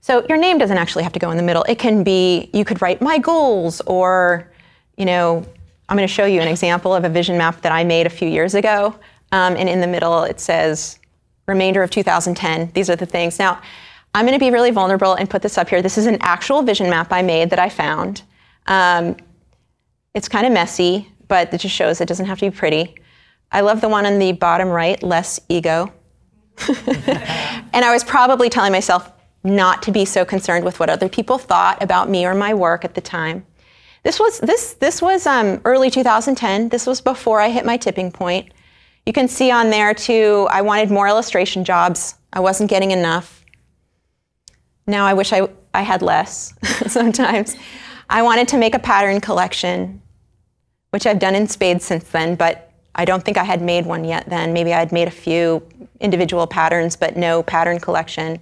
[0.02, 1.64] So your name doesn't actually have to go in the middle.
[1.64, 4.52] It can be, you could write my goals, or,
[4.98, 5.46] you know,
[5.90, 8.10] I'm going to show you an example of a vision map that I made a
[8.10, 8.96] few years ago.
[9.32, 11.00] Um, and in the middle, it says
[11.48, 12.72] remainder of 2010.
[12.74, 13.40] These are the things.
[13.40, 13.62] Now,
[14.14, 15.82] I'm going to be really vulnerable and put this up here.
[15.82, 18.24] This is an actual vision map I made that I found.
[18.68, 19.16] Um,
[20.14, 22.96] it's kind of messy, but it just shows it doesn't have to be pretty.
[23.52, 25.94] I love the one on the bottom right, less ego.
[26.68, 29.12] and I was probably telling myself,
[29.44, 32.84] not to be so concerned with what other people thought about me or my work
[32.84, 33.46] at the time.
[34.04, 36.70] This was this this was um, early 2010.
[36.70, 38.52] This was before I hit my tipping point.
[39.08, 40.50] You can see on there too.
[40.52, 42.16] I wanted more illustration jobs.
[42.34, 43.46] I wasn't getting enough.
[44.86, 46.54] Now I wish I I had less.
[46.88, 47.56] sometimes
[48.10, 50.02] I wanted to make a pattern collection,
[50.90, 54.04] which I've done in spades since then, but I don't think I had made one
[54.04, 54.52] yet then.
[54.52, 55.66] Maybe I had made a few
[56.02, 58.42] individual patterns, but no pattern collection.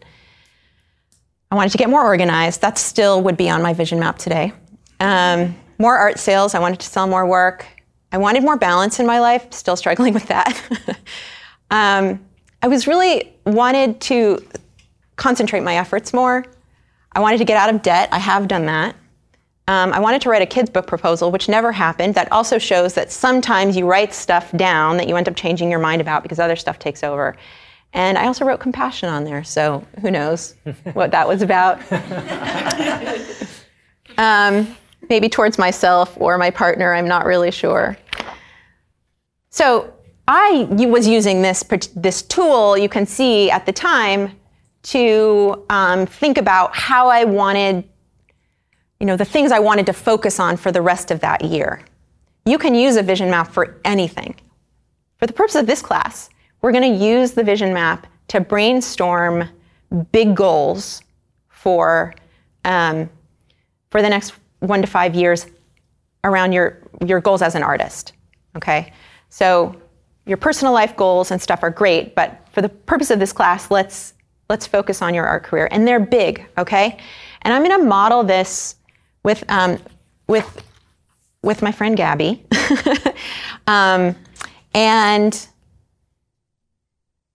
[1.51, 2.61] I wanted to get more organized.
[2.61, 4.51] That still would be on my vision map today.
[4.99, 6.55] Um, more art sales.
[6.55, 7.67] I wanted to sell more work.
[8.15, 9.51] I wanted more balance in my life.
[9.51, 10.57] Still struggling with that.
[11.69, 12.25] um,
[12.61, 14.39] I was really wanted to
[15.17, 16.45] concentrate my efforts more.
[17.11, 18.07] I wanted to get out of debt.
[18.13, 18.95] I have done that.
[19.67, 22.15] Um, I wanted to write a kids' book proposal, which never happened.
[22.15, 25.79] That also shows that sometimes you write stuff down that you end up changing your
[25.79, 27.35] mind about because other stuff takes over.
[27.91, 30.55] And I also wrote compassion on there, so who knows
[30.93, 31.81] what that was about.
[34.17, 34.73] um,
[35.09, 37.97] maybe towards myself or my partner, I'm not really sure.
[39.55, 39.93] So
[40.27, 41.63] I was using this,
[41.95, 44.37] this tool, you can see at the time,
[44.83, 47.85] to um, think about how I wanted,
[48.99, 51.85] you know, the things I wanted to focus on for the rest of that year.
[52.45, 54.35] You can use a vision map for anything.
[55.19, 56.29] For the purpose of this class,
[56.61, 59.47] we're going to use the vision map to brainstorm
[60.11, 61.01] big goals
[61.47, 62.13] for,
[62.65, 63.09] um,
[63.89, 65.47] for the next one to five years
[66.25, 68.11] around your, your goals as an artist.
[68.57, 68.91] Okay?
[69.35, 69.75] So
[70.25, 73.69] your personal life goals and stuff are great, but for the purpose of this class,
[73.69, 74.13] let's
[74.47, 75.67] let's focus on your art career.
[75.71, 76.97] And they're big, okay?
[77.41, 78.77] And I'm going to model this
[79.23, 79.77] with um,
[80.27, 80.63] with
[81.41, 82.45] with my friend Gabby,
[83.67, 84.15] um,
[84.73, 85.47] and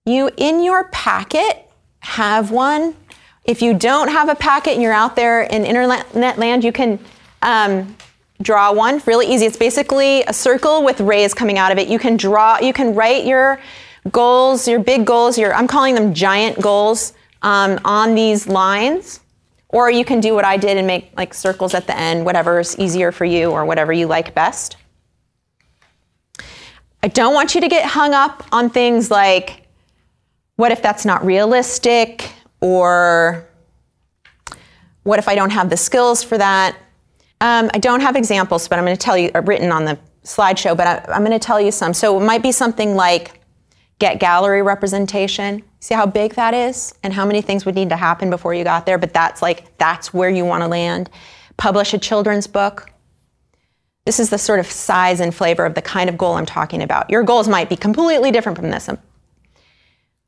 [0.06, 2.96] you in your packet have one.
[3.44, 6.98] If you don't have a packet and you're out there in internet land, you can
[7.42, 7.94] um,
[8.42, 9.46] draw one really easy.
[9.46, 11.88] It's basically a circle with rays coming out of it.
[11.88, 13.60] You can draw, you can write your
[14.10, 19.20] goals, your big goals, your, I'm calling them giant goals um, on these lines.
[19.68, 22.76] Or you can do what I did and make like circles at the end, whatever's
[22.78, 24.76] easier for you or whatever you like best.
[27.02, 29.68] I don't want you to get hung up on things like,
[30.56, 32.32] what if that's not realistic?
[32.60, 33.48] Or
[35.04, 36.76] what if I don't have the skills for that?
[37.40, 39.98] Um, I don't have examples, but I'm going to tell you, uh, written on the
[40.24, 41.94] slideshow, but I, I'm going to tell you some.
[41.94, 43.40] So it might be something like
[43.98, 45.62] get gallery representation.
[45.80, 48.64] See how big that is and how many things would need to happen before you
[48.64, 51.08] got there, but that's like, that's where you want to land.
[51.56, 52.90] Publish a children's book.
[54.04, 56.82] This is the sort of size and flavor of the kind of goal I'm talking
[56.82, 57.10] about.
[57.10, 58.88] Your goals might be completely different from this.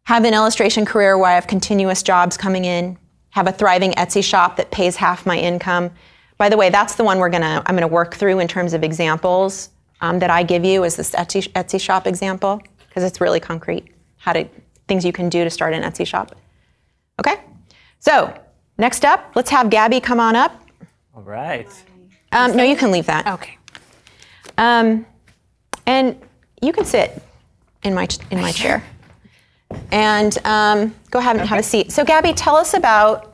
[0.04, 2.98] Have an illustration career where I have continuous jobs coming in.
[3.30, 5.90] Have a thriving Etsy shop that pays half my income.
[6.42, 8.82] By the way, that's the one we're gonna I'm gonna work through in terms of
[8.82, 13.38] examples um, that I give you is this Etsy, Etsy shop example because it's really
[13.38, 13.94] concrete.
[14.16, 14.48] How to
[14.88, 16.34] things you can do to start an Etsy shop.
[17.20, 17.36] Okay,
[18.00, 18.36] so
[18.76, 20.60] next up, let's have Gabby come on up.
[21.14, 21.68] All right.
[22.32, 23.24] Um, no, you can leave that.
[23.24, 23.56] Okay.
[24.58, 25.06] Um,
[25.86, 26.20] and
[26.60, 27.22] you can sit
[27.84, 28.82] in my in my chair,
[29.92, 31.92] and um, go ahead and have a seat.
[31.92, 33.31] So, Gabby, tell us about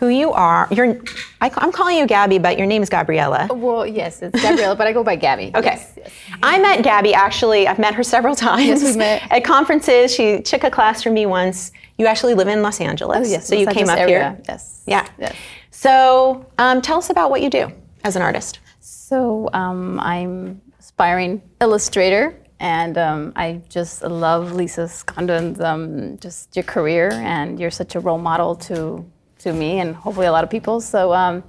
[0.00, 0.66] who you are.
[0.70, 0.98] You're,
[1.42, 3.48] I, am calling you Gabby, but your name is Gabriella.
[3.52, 5.52] Well, yes, it's Gabriella, but I go by Gabby.
[5.60, 5.74] Okay.
[5.76, 6.10] Yes, yes.
[6.42, 7.68] I met Gabby actually.
[7.68, 8.66] I've met her several times.
[8.66, 9.30] Yes, we met.
[9.30, 10.14] at conferences.
[10.14, 11.70] She took a class from me once.
[11.98, 13.28] You actually live in Los Angeles.
[13.28, 13.48] Oh, yes.
[13.48, 14.18] So Los you came up area.
[14.18, 14.42] here.
[14.48, 14.82] Yes.
[14.86, 15.06] Yeah.
[15.18, 15.36] Yes.
[15.70, 17.70] So um, tell us about what you do
[18.04, 18.60] as an artist.
[18.80, 26.64] So um, I'm aspiring illustrator, and um, I just love Lisa Congdon's um, just your
[26.64, 29.04] career, and you're such a role model to
[29.40, 30.80] to me and hopefully a lot of people.
[30.80, 31.42] So um,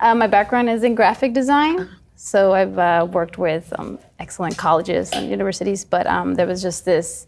[0.00, 1.88] uh, my background is in graphic design.
[2.16, 6.84] So I've uh, worked with um, excellent colleges and universities, but um, there was just
[6.84, 7.26] this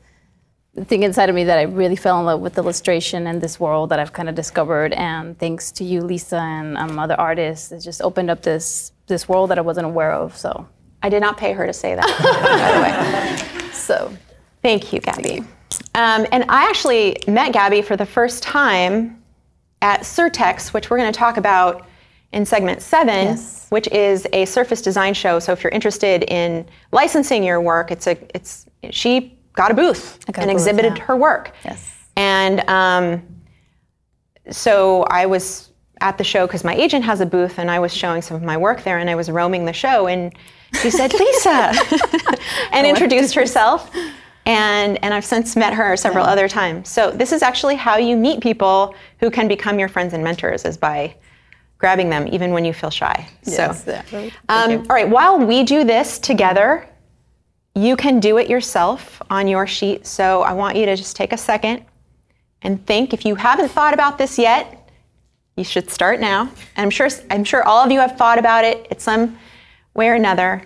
[0.85, 3.91] thing inside of me that I really fell in love with illustration and this world
[3.91, 4.93] that I've kind of discovered.
[4.93, 9.29] And thanks to you, Lisa, and um, other artists, it just opened up this this
[9.29, 10.37] world that I wasn't aware of.
[10.37, 10.67] So
[11.03, 13.71] I did not pay her to say that, by the way.
[13.73, 14.12] so
[14.62, 15.41] Thank you, Gabby.
[15.95, 19.22] Um, and I actually met Gabby for the first time
[19.83, 21.87] at Surtex, which we're going to talk about
[22.33, 23.66] in segment seven, Yes.
[23.68, 25.38] which is a surface design show.
[25.38, 30.25] So if you're interested in licensing your work, it's a it's she got a booth
[30.27, 31.05] got and a booth, exhibited yeah.
[31.05, 31.53] her work.
[31.64, 31.92] Yes.
[32.16, 33.23] And um,
[34.51, 37.95] so I was at the show because my agent has a booth, and I was
[37.95, 40.33] showing some of my work there, and I was roaming the show, and
[40.81, 41.73] she said, "Lisa,"
[42.73, 43.90] and introduced herself.
[44.44, 46.88] And, and I've since met her several other times.
[46.88, 50.64] So this is actually how you meet people who can become your friends and mentors
[50.64, 51.14] is by
[51.78, 53.28] grabbing them even when you feel shy.
[53.44, 54.31] Yes, so, yeah.
[54.48, 56.88] Um, all right, while we do this together,
[57.74, 60.07] you can do it yourself on your sheet.
[60.07, 61.85] So I want you to just take a second
[62.62, 63.12] and think.
[63.12, 64.90] If you haven't thought about this yet,
[65.57, 66.42] you should start now.
[66.76, 69.38] And I'm sure I'm sure all of you have thought about it at some
[69.94, 70.62] way or another.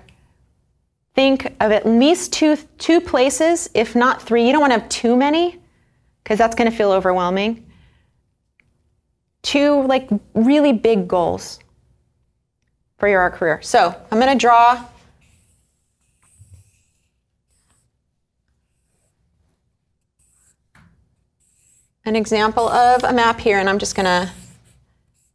[1.16, 4.46] Think of at least two two places, if not three.
[4.46, 5.58] You don't want to have too many,
[6.22, 7.64] because that's going to feel overwhelming.
[9.42, 11.58] Two like really big goals
[12.98, 13.62] for your art career.
[13.62, 14.84] So I'm going to draw
[22.04, 24.30] an example of a map here, and I'm just going to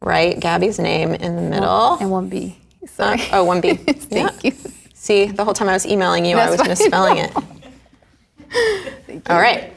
[0.00, 1.96] write Gabby's name in the middle.
[2.00, 2.56] and one B.
[2.82, 3.20] Uh, Sorry.
[3.32, 3.78] oh, 1B.
[4.10, 4.50] Thank Yeah.
[4.50, 4.72] you.
[5.02, 7.34] See, the whole time I was emailing you, I was That's misspelling it.
[9.28, 9.74] All right.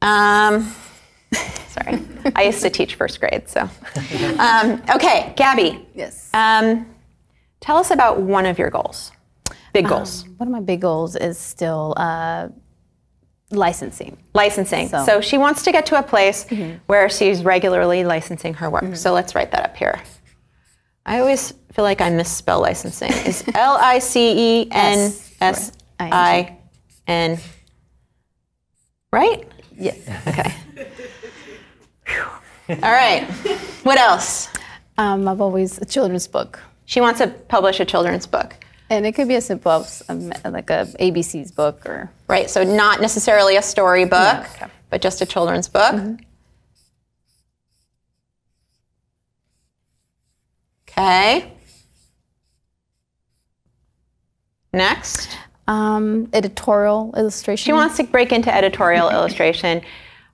[0.00, 0.74] Um,
[1.68, 2.00] sorry.
[2.34, 3.68] I used to teach first grade, so.
[4.38, 6.30] Um, okay, Gabby, Yes.
[6.32, 6.86] um,
[7.60, 9.12] tell us about one of your goals,
[9.74, 10.24] big goals.
[10.38, 12.48] One of my big goals is still uh,
[13.50, 14.16] licensing.
[14.32, 14.88] licensing.
[14.88, 15.04] So.
[15.04, 16.46] So- she wants to get to a place
[16.86, 18.96] where she's regularly licensing her work.
[18.96, 20.00] So let's write that up here.
[21.04, 23.10] I always feel like I misspell licensing.
[23.24, 26.58] Is L I C E N S I
[27.06, 27.38] N.
[29.10, 29.48] Right?
[29.78, 29.96] Yes.
[30.28, 30.52] Okay.
[32.68, 33.24] All right.
[33.82, 34.50] What else?
[34.98, 36.60] Um, I've always a children's book.
[36.84, 38.56] She wants to publish a children's book.
[38.90, 42.62] And it could be as simple as um, like a ABC's book or Right, so
[42.62, 44.46] not necessarily a storybook,
[44.90, 45.94] but just a children's book.
[50.86, 51.54] Okay.
[54.72, 55.36] Next.
[55.68, 57.64] um, editorial illustration.
[57.64, 59.82] She wants to break into editorial illustration.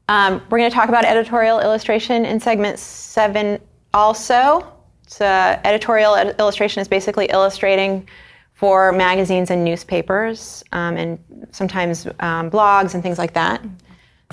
[0.09, 3.61] Um, we're going to talk about editorial illustration in segment seven
[3.93, 4.73] also.
[5.09, 8.09] So, editorial ed- illustration is basically illustrating
[8.55, 11.19] for magazines and newspapers um, and
[11.53, 13.65] sometimes um, blogs and things like that.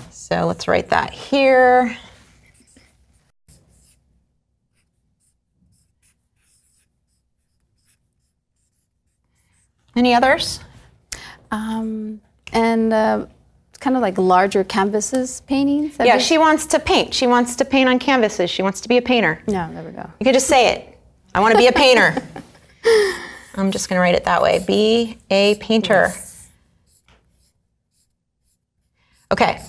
[0.10, 1.95] So, let's write that here.
[9.96, 10.60] Any others?
[11.52, 12.22] Um,
[12.52, 13.26] and uh,
[13.80, 15.98] kind of like larger canvases paintings.
[16.00, 17.14] Yeah, she wants to paint.
[17.14, 18.50] She wants to paint on canvases.
[18.50, 19.41] She wants to be a painter.
[19.48, 20.10] No, there we go.
[20.20, 20.98] You could just say it.
[21.36, 22.16] I want to be a painter.
[23.56, 24.64] I'm just going to write it that way.
[24.66, 26.12] Be a painter.
[29.32, 29.62] Okay.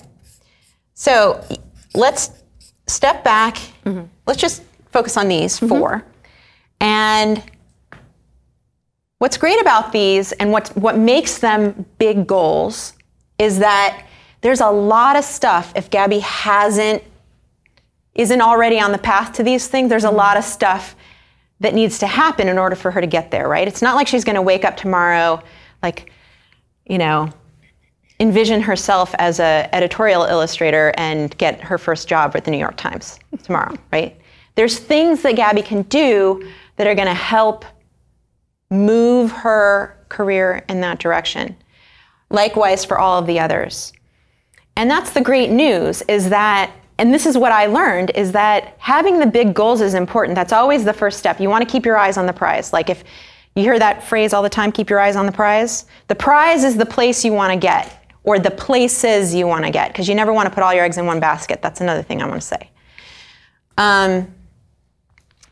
[0.93, 1.43] So
[1.93, 2.31] let's
[2.87, 3.57] step back.
[4.25, 6.03] Let's just focus on these 4
[6.79, 7.43] And
[9.19, 12.93] what's great about these and what, what makes them big goals
[13.39, 14.05] is that
[14.41, 17.03] there's a lot of stuff if Gabby hasn't
[18.15, 20.17] isn't already on the path to these things, there's a mm-hmm.
[20.17, 20.95] lot of stuff
[21.59, 23.67] that needs to happen in order for her to get there, right?
[23.67, 25.41] It's not like she's going to wake up tomorrow,
[25.83, 26.11] like,
[26.85, 27.29] you know,
[28.19, 32.77] envision herself as a editorial illustrator and get her first job at the New York
[32.77, 34.17] Times tomorrow, right?
[34.55, 37.65] There's things that Gabby can do that are going to help
[38.69, 41.55] move her career in that direction.
[42.29, 43.93] Likewise for all of the others.
[44.75, 48.75] And that's the great news is that, and this is what I learned, is that
[48.77, 50.35] having the big goals is important.
[50.35, 51.39] That's always the first step.
[51.39, 52.73] You want to keep your eyes on the prize.
[52.73, 53.03] Like if
[53.55, 55.85] you hear that phrase all the time, keep your eyes on the prize.
[56.07, 59.71] The prize is the place you want to get, or the places you want to
[59.71, 61.61] get, because you never want to put all your eggs in one basket.
[61.61, 62.69] That's another thing I want to say.
[63.77, 64.33] Um,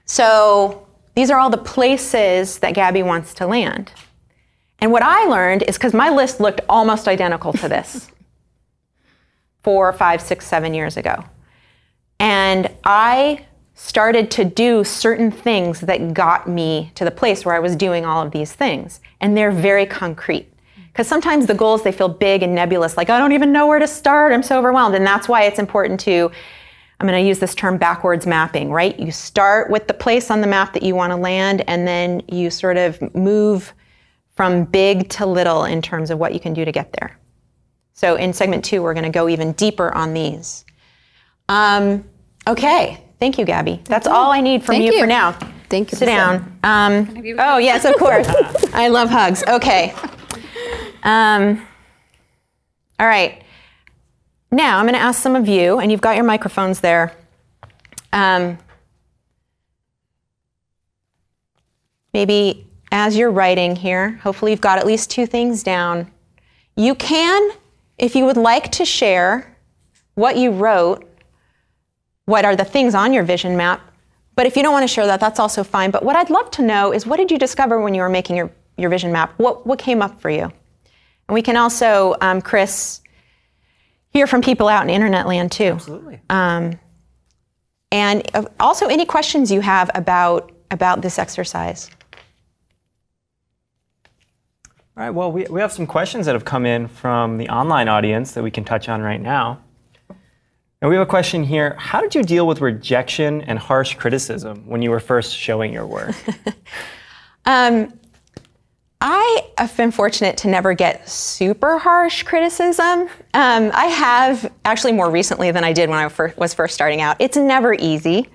[0.06, 0.83] so
[1.16, 3.92] these are all the places that Gabby wants to land.
[4.80, 8.12] And what I learned is because my list looked almost identical to this
[9.64, 11.24] four, five, six, seven years ago.
[12.20, 13.46] And I
[13.76, 18.06] started to do certain things that got me to the place where I was doing
[18.06, 19.00] all of these things.
[19.20, 20.50] And they're very concrete.
[20.92, 23.80] Because sometimes the goals, they feel big and nebulous, like, I don't even know where
[23.80, 24.32] to start.
[24.32, 24.94] I'm so overwhelmed.
[24.94, 26.30] And that's why it's important to,
[27.04, 28.98] I'm going to use this term backwards mapping, right?
[28.98, 32.22] You start with the place on the map that you want to land, and then
[32.30, 33.74] you sort of move
[34.38, 37.20] from big to little in terms of what you can do to get there.
[37.92, 40.64] So in segment two, we're going to go even deeper on these.
[41.50, 42.06] Um,
[42.48, 43.82] okay, thank you, Gabby.
[43.84, 45.00] That's all I need from you, you.
[45.02, 45.34] for now.
[45.70, 45.98] Thank you.
[45.98, 46.58] Sit down.
[46.64, 48.28] Um, oh yes, of course.
[48.74, 49.44] I love hugs.
[49.46, 49.94] Okay.
[51.04, 51.68] Um,
[52.98, 53.43] all right.
[54.54, 57.16] Now I'm going to ask some of you, and you've got your microphones there.
[58.12, 58.60] Um,
[62.14, 66.12] maybe as you're writing here, hopefully you've got at least two things down.
[66.76, 67.50] You can,
[67.98, 69.58] if you would like to share
[70.14, 71.04] what you wrote,
[72.26, 73.82] what are the things on your vision map,
[74.36, 75.90] but if you don't want to share that, that's also fine.
[75.90, 78.36] But what I'd love to know is what did you discover when you were making
[78.36, 79.34] your, your vision map?
[79.38, 80.44] What, what came up for you?
[80.44, 83.02] And we can also, um, Chris,
[84.14, 85.74] hear from people out in internet land too.
[85.74, 86.22] Absolutely.
[87.94, 91.92] And uh, also any questions you have about, about this exercise.
[94.96, 97.88] All right, well, we, we have some questions that have come in from the online
[97.88, 99.60] audience that we can touch on right now.
[100.10, 104.68] And we have a question here How did you deal with rejection and harsh criticism
[104.68, 106.16] when you were first showing your work?
[107.46, 108.00] Um,
[109.06, 113.10] I have been fortunate to never get super harsh criticism.
[113.34, 117.02] Um, I have actually more recently than I did when I fir- was first starting
[117.02, 117.18] out.
[117.20, 118.30] It's never easy.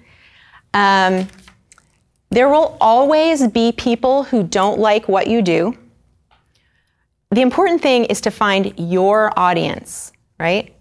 [0.74, 1.26] Um,
[2.28, 5.74] there will always be people who don't like what you do.
[7.30, 10.76] The important thing is to find your audience, right?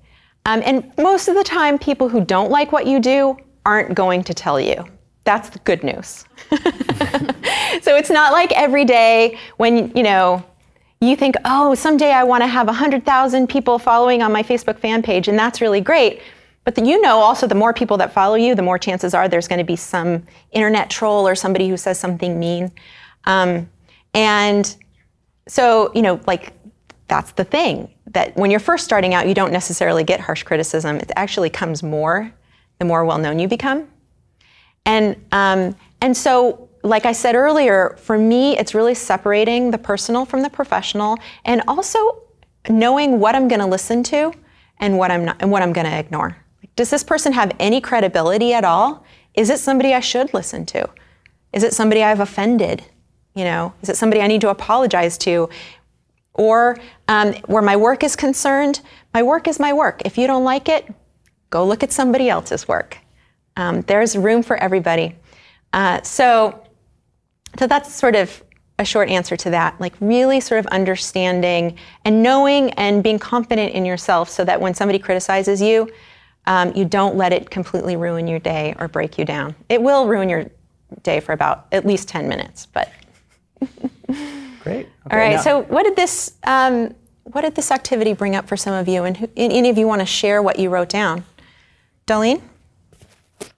[0.45, 4.25] Um, and most of the time, people who don't like what you do aren't going
[4.25, 4.83] to tell you.
[5.23, 6.25] That's the good news.
[7.81, 10.45] so it's not like every day when, you know,
[11.01, 15.03] you think, oh, someday I want to have 100,000 people following on my Facebook fan
[15.03, 16.21] page, and that's really great.
[16.63, 19.29] But the, you know also the more people that follow you, the more chances are
[19.29, 22.71] there's going to be some internet troll or somebody who says something mean.
[23.25, 23.69] Um,
[24.13, 24.75] and
[25.47, 26.51] so, you know, like
[27.07, 30.97] that's the thing that when you're first starting out, you don't necessarily get harsh criticism.
[30.97, 32.33] It actually comes more
[32.79, 33.87] the more well known you become.
[34.85, 40.25] And, um, and so like I said earlier, for me, it's really separating the personal
[40.25, 42.23] from the professional and also
[42.69, 44.31] knowing what I'm going to listen to
[44.79, 46.37] and what I'm not and what I'm going to ignore.
[46.75, 49.03] Does this person have any credibility at all?
[49.33, 50.89] Is it somebody I should listen to?
[51.53, 52.83] Is it somebody I've offended?
[53.35, 55.49] You know, is it somebody I need to apologize to?
[56.33, 56.77] Or
[57.07, 58.81] um, where my work is concerned,
[59.13, 60.01] my work is my work.
[60.05, 60.87] If you don't like it,
[61.49, 62.97] go look at somebody else's work.
[63.55, 65.15] Um, there's room for everybody.
[65.73, 66.63] Uh, so,
[67.59, 68.43] so that's sort of
[68.79, 69.79] a short answer to that.
[69.79, 74.73] Like really sort of understanding and knowing and being confident in yourself, so that when
[74.73, 75.89] somebody criticizes you,
[76.45, 79.55] um, you don't let it completely ruin your day or break you down.
[79.69, 80.45] It will ruin your
[81.03, 82.91] day for about at least 10 minutes, but.
[84.63, 84.85] Great.
[84.85, 85.35] Okay, All right.
[85.35, 86.93] now- So, what did this um,
[87.23, 89.03] what did this activity bring up for some of you?
[89.03, 91.25] And who, any of you want to share what you wrote down?
[92.05, 92.41] Darlene,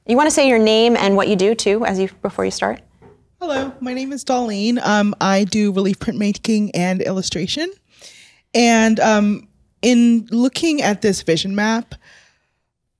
[0.05, 2.51] you want to say your name and what you do too, as you before you
[2.51, 2.81] start.
[3.39, 4.85] Hello, my name is Darlene.
[4.85, 7.71] Um, I do relief printmaking and illustration.
[8.53, 9.47] And um,
[9.81, 11.95] in looking at this vision map,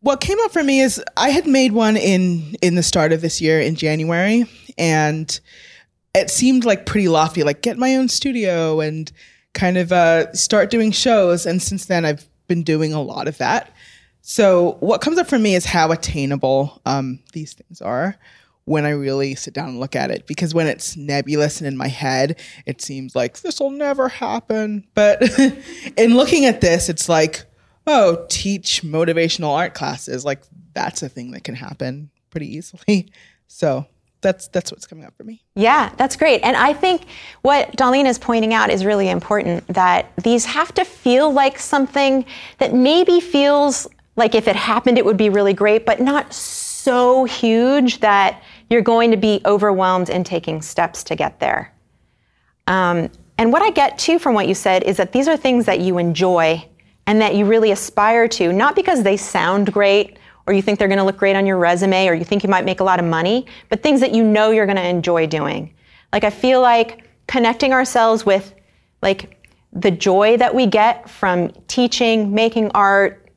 [0.01, 3.21] what came up for me is I had made one in in the start of
[3.21, 4.45] this year in January,
[4.77, 5.39] and
[6.15, 9.11] it seemed like pretty lofty, like get my own studio and
[9.53, 11.45] kind of uh, start doing shows.
[11.45, 13.73] And since then, I've been doing a lot of that.
[14.29, 18.15] So what comes up for me is how attainable um, these things are
[18.65, 20.27] when I really sit down and look at it.
[20.27, 24.85] Because when it's nebulous and in my head, it seems like this will never happen.
[24.93, 25.23] But
[25.97, 27.43] in looking at this, it's like,
[27.87, 30.23] oh, teach motivational art classes.
[30.23, 30.43] Like
[30.75, 33.11] that's a thing that can happen pretty easily.
[33.51, 33.87] So
[34.21, 35.41] that's that's what's coming up for me.
[35.55, 36.41] Yeah, that's great.
[36.43, 37.05] And I think
[37.41, 42.25] what Darlene is pointing out is really important that these have to feel like something
[42.59, 43.87] that maybe feels
[44.19, 48.81] like if it happened, it would be really great, but not so huge that you're
[48.81, 51.73] going to be overwhelmed in taking steps to get there.
[52.67, 55.65] Um, and what I get too from what you said is that these are things
[55.65, 56.67] that you enjoy
[57.07, 60.89] and that you really aspire to, not because they sound great or you think they're
[60.89, 62.99] going to look great on your resume or you think you might make a lot
[62.99, 65.73] of money, but things that you know you're going to enjoy doing.
[66.11, 68.53] Like I feel like connecting ourselves with
[69.01, 73.28] like the joy that we get from teaching, making art,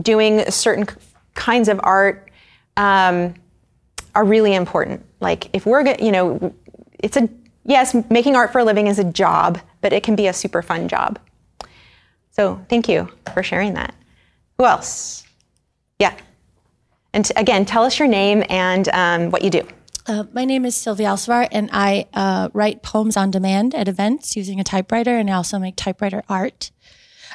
[0.00, 0.86] doing certain
[1.34, 2.30] kinds of art
[2.76, 3.34] um,
[4.14, 5.04] are really important.
[5.20, 6.54] Like if we're, go- you know,
[6.98, 7.28] it's a
[7.64, 10.62] yes, making art for a living is a job, but it can be a super
[10.62, 11.18] fun job.
[12.30, 13.94] So thank you for sharing that.
[14.58, 15.24] Who else?
[15.98, 16.14] Yeah.
[17.12, 19.66] And again, tell us your name and um, what you do.
[20.06, 24.34] Uh, my name is Sylvia Alcivar, and I uh, write poems on demand at events
[24.34, 26.72] using a typewriter, and I also make typewriter art.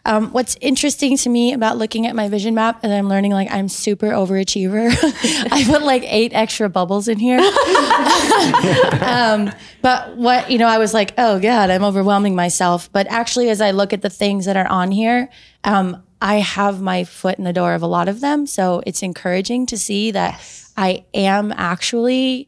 [0.07, 3.51] Um, what's interesting to me about looking at my vision map, and I'm learning like
[3.51, 4.89] I'm super overachiever.
[5.51, 7.39] I put like eight extra bubbles in here.
[9.01, 9.51] um,
[9.81, 12.89] but what you know, I was like, oh god, I'm overwhelming myself.
[12.93, 15.29] But actually, as I look at the things that are on here,
[15.65, 18.47] um, I have my foot in the door of a lot of them.
[18.47, 20.41] So it's encouraging to see that
[20.77, 22.47] I am actually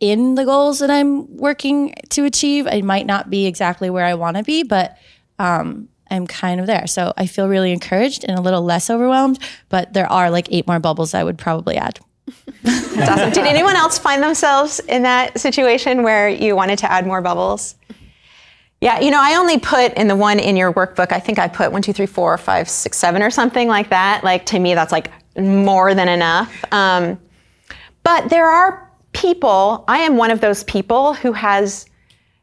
[0.00, 2.66] in the goals that I'm working to achieve.
[2.66, 4.98] I might not be exactly where I want to be, but
[5.38, 6.86] um, I'm kind of there.
[6.86, 9.38] So I feel really encouraged and a little less overwhelmed.
[9.68, 11.98] But there are like eight more bubbles I would probably add.
[12.62, 13.30] That's awesome.
[13.30, 17.76] Did anyone else find themselves in that situation where you wanted to add more bubbles?
[18.80, 21.48] Yeah, you know, I only put in the one in your workbook, I think I
[21.48, 24.22] put one, two, three, four, five, six, seven, or something like that.
[24.22, 26.64] Like to me, that's like more than enough.
[26.72, 27.18] Um,
[28.02, 31.86] but there are people, I am one of those people who has.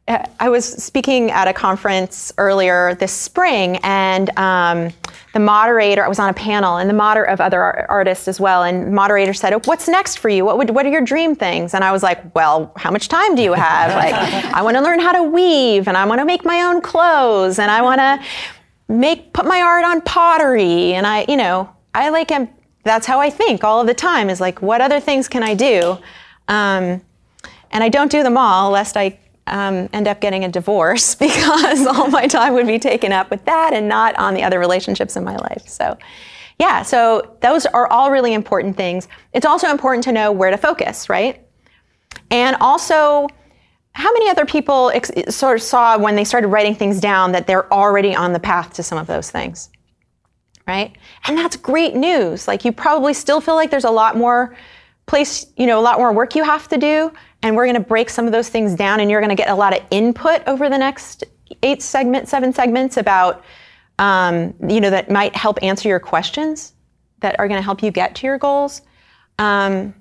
[0.05, 4.89] I was speaking at a conference earlier this spring, and um,
[5.33, 8.37] the moderator, I was on a panel, and the moderator of other ar- artists as
[8.37, 10.43] well, and the moderator said, "Oh, "What's next for you?
[10.43, 13.35] What would, what are your dream things?" And I was like, "Well, how much time
[13.35, 13.93] do you have?
[14.03, 14.13] Like,
[14.53, 17.57] I want to learn how to weave, and I want to make my own clothes,
[17.57, 18.19] and I want to
[18.93, 22.49] make put my art on pottery, and I, you know, I like am.
[22.83, 24.29] That's how I think all of the time.
[24.29, 25.97] Is like, what other things can I do?
[26.49, 27.01] Um,
[27.71, 29.17] and I don't do them all, lest I
[29.47, 33.43] um, end up getting a divorce because all my time would be taken up with
[33.45, 35.67] that and not on the other relationships in my life.
[35.67, 35.97] So,
[36.59, 39.07] yeah, so those are all really important things.
[39.33, 41.45] It's also important to know where to focus, right?
[42.29, 43.27] And also,
[43.93, 47.47] how many other people ex- sort of saw when they started writing things down that
[47.47, 49.69] they're already on the path to some of those things?
[50.65, 50.95] Right?
[51.27, 52.47] And that's great news.
[52.47, 54.55] Like, you probably still feel like there's a lot more
[55.05, 57.11] place, you know, a lot more work you have to do.
[57.41, 59.49] And we're going to break some of those things down, and you're going to get
[59.49, 61.25] a lot of input over the next
[61.61, 63.43] eight segments, seven segments about,
[63.99, 66.73] um, you know, that might help answer your questions
[67.19, 68.81] that are going to help you get to your goals.
[69.39, 69.93] Um,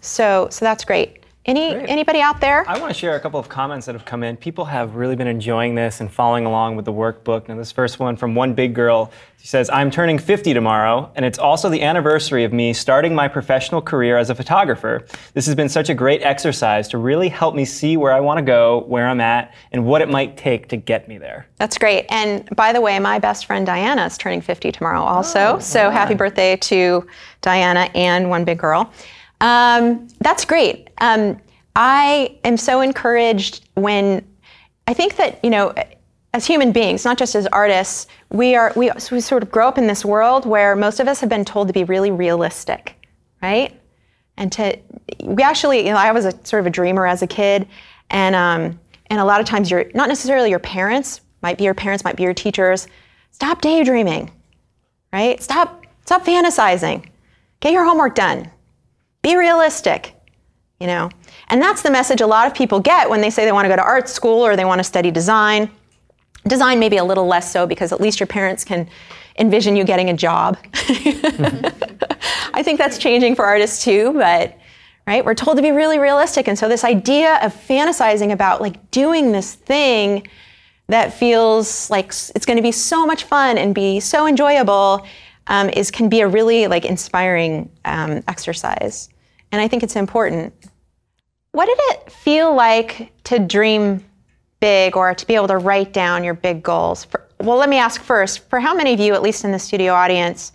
[0.00, 1.25] so, so that's great.
[1.46, 1.88] Any Great.
[1.88, 2.68] anybody out there?
[2.68, 4.36] I want to share a couple of comments that have come in.
[4.36, 7.46] People have really been enjoying this and following along with the workbook.
[7.46, 9.12] Now, this first one from one big girl.
[9.38, 13.28] She says, I'm turning 50 tomorrow, and it's also the anniversary of me starting my
[13.28, 15.06] professional career as a photographer.
[15.34, 18.38] This has been such a great exercise to really help me see where I want
[18.38, 21.46] to go, where I'm at, and what it might take to get me there.
[21.58, 22.06] That's great.
[22.08, 25.56] And by the way, my best friend Diana is turning 50 tomorrow also.
[25.56, 27.06] Oh, so happy birthday to
[27.40, 28.92] Diana and one big girl.
[29.40, 30.88] Um, that's great.
[30.98, 31.38] Um,
[31.74, 34.26] I am so encouraged when
[34.86, 35.74] I think that, you know,
[36.32, 39.78] as human beings, not just as artists, we are we, we sort of grow up
[39.78, 42.94] in this world where most of us have been told to be really realistic,
[43.42, 43.78] right?
[44.36, 44.78] And to
[45.24, 47.66] we actually, you know, I was a sort of a dreamer as a kid,
[48.10, 51.74] and um, and a lot of times you're not necessarily your parents, might be your
[51.74, 52.86] parents, might be your teachers.
[53.30, 54.30] Stop daydreaming,
[55.12, 55.42] right?
[55.42, 57.08] Stop stop fantasizing.
[57.60, 58.50] Get your homework done.
[59.26, 60.14] Be realistic,
[60.78, 61.10] you know.
[61.48, 63.68] And that's the message a lot of people get when they say they want to
[63.68, 65.68] go to art school or they want to study design.
[66.46, 68.88] Design maybe a little less so because at least your parents can
[69.36, 70.56] envision you getting a job.
[72.54, 74.56] I think that's changing for artists too, but
[75.08, 78.92] right, we're told to be really realistic and so this idea of fantasizing about like
[78.92, 80.28] doing this thing
[80.86, 85.04] that feels like it's going to be so much fun and be so enjoyable
[85.48, 89.08] um, is can be a really like inspiring um, exercise
[89.56, 90.52] and i think it's important.
[91.52, 94.04] What did it feel like to dream
[94.60, 97.04] big or to be able to write down your big goals?
[97.06, 99.58] For, well let me ask first for how many of you at least in the
[99.58, 100.52] studio audience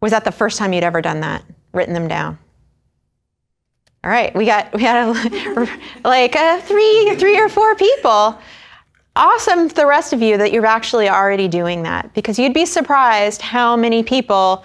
[0.00, 2.38] was that the first time you'd ever done that written them down?
[4.04, 8.38] All right we got we had a, like a three three or four people.
[9.16, 13.42] Awesome the rest of you that you're actually already doing that because you'd be surprised
[13.42, 14.64] how many people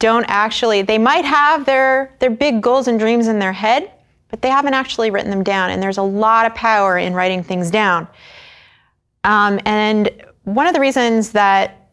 [0.00, 3.92] don't actually they might have their their big goals and dreams in their head
[4.30, 7.42] but they haven't actually written them down and there's a lot of power in writing
[7.42, 8.06] things down.
[9.24, 10.10] Um, and
[10.44, 11.88] one of the reasons that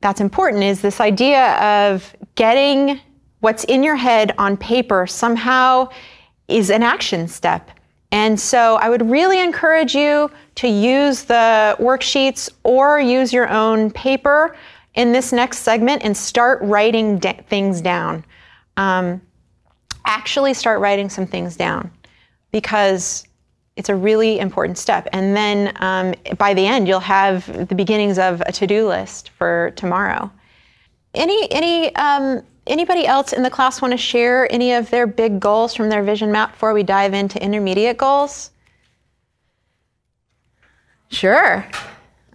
[0.00, 1.54] that's important is this idea
[1.88, 3.00] of getting
[3.40, 5.88] what's in your head on paper somehow
[6.48, 7.70] is an action step.
[8.12, 13.90] And so I would really encourage you to use the worksheets or use your own
[13.90, 14.54] paper
[14.94, 18.24] in this next segment and start writing d- things down.
[18.76, 19.20] Um,
[20.04, 21.90] actually, start writing some things down
[22.50, 23.26] because
[23.76, 25.08] it's a really important step.
[25.12, 29.30] And then um, by the end, you'll have the beginnings of a to do list
[29.30, 30.30] for tomorrow.
[31.14, 35.40] Any, any, um, anybody else in the class want to share any of their big
[35.40, 38.50] goals from their vision map before we dive into intermediate goals?
[41.08, 41.66] Sure.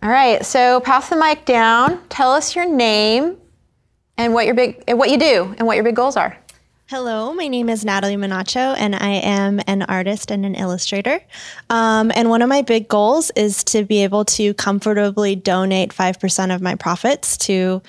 [0.04, 2.00] All right, so pass the mic down.
[2.10, 3.38] Tell us your name
[4.16, 6.38] and what your big what you do and what your big goals are.
[6.90, 11.20] Hello, my name is Natalie Minacho, and I am an artist and an illustrator.
[11.70, 16.56] Um, and one of my big goals is to be able to comfortably donate 5%
[16.56, 17.82] of my profits to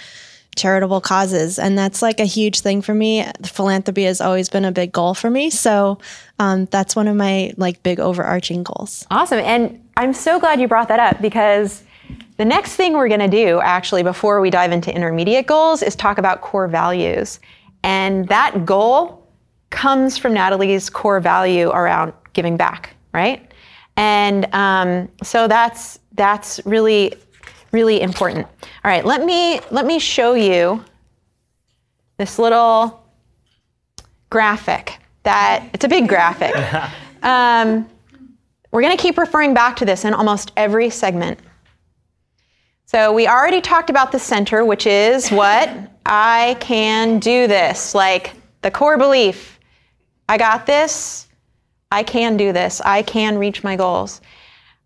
[0.57, 1.61] charitable causes.
[1.61, 3.25] And that's like a huge thing for me.
[3.45, 5.51] Philanthropy has always been a big goal for me.
[5.51, 5.99] So
[6.41, 9.07] um, that's one of my like big overarching goals.
[9.13, 9.39] Awesome.
[9.39, 11.85] And I'm so glad you brought that up because
[12.39, 15.97] the next thing we're going to do, actually, before we dive into intermediate goals, is
[15.97, 17.41] talk about core values.
[17.83, 19.27] And that goal
[19.71, 23.53] comes from Natalie's core value around giving back, right?
[23.97, 27.15] And um, so that's that's really
[27.73, 28.47] really important.
[28.47, 30.85] All right, let me let me show you
[32.17, 33.05] this little
[34.31, 34.99] graphic.
[35.25, 36.55] That it's a big graphic.
[37.21, 37.91] Um,
[38.71, 41.41] we're going to keep referring back to this in almost every segment.
[42.91, 45.69] So we already talked about the center, which is what?
[46.07, 47.95] I can do this.
[47.95, 48.33] Like
[48.63, 49.61] the core belief
[50.27, 51.29] I got this,
[51.93, 54.23] I can do this, I can reach my goals.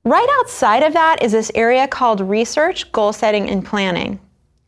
[0.03, 4.19] Right outside of that is this area called research, goal setting, and planning.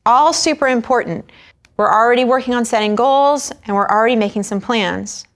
[0.06, 1.32] All super important.
[1.76, 5.26] We're already working on setting goals and we're already making some plans.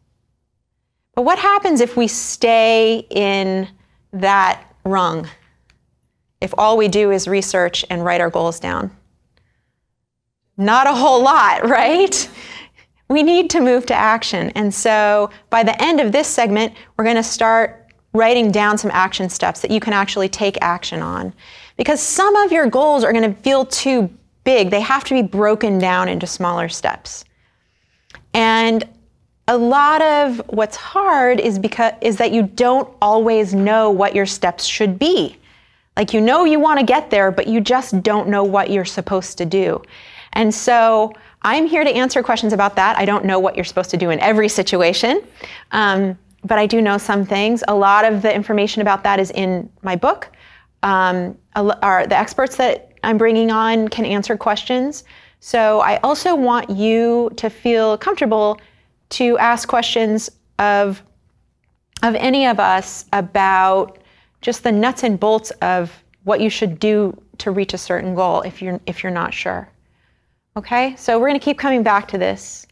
[1.16, 3.68] But what happens if we stay in
[4.12, 5.28] that rung?
[6.41, 8.91] If all we do is research and write our goals down?
[10.57, 12.28] Not a whole lot, right?
[13.09, 14.51] We need to move to action.
[14.51, 18.91] And so by the end of this segment, we're going to start writing down some
[18.93, 21.32] action steps that you can actually take action on.
[21.76, 24.11] Because some of your goals are going to feel too
[24.45, 27.24] big, they have to be broken down into smaller steps.
[28.34, 28.84] And
[29.47, 34.26] a lot of what's hard is because is that you don't always know what your
[34.26, 35.36] steps should be.
[35.99, 38.84] Like you know you want to get there, but you just don't know what you're
[38.84, 39.82] supposed to do.
[40.32, 42.96] And so I'm here to answer questions about that.
[42.96, 45.22] I don't know what you're supposed to do in every situation.
[45.72, 47.64] Um, but I do know some things.
[47.66, 50.28] A lot of the information about that is in my book.
[50.84, 55.03] Um, are the experts that I'm bringing on can answer questions.
[55.40, 58.61] So I also want you to feel comfortable
[59.11, 60.30] to ask questions
[60.61, 61.03] of
[62.05, 63.99] of any of us about
[64.41, 65.93] just the nuts and bolts of
[66.24, 69.68] what you should do to reach a certain goal if you're if you're not sure.
[70.57, 70.97] Okay?
[70.97, 72.66] So we're going to keep coming back to this.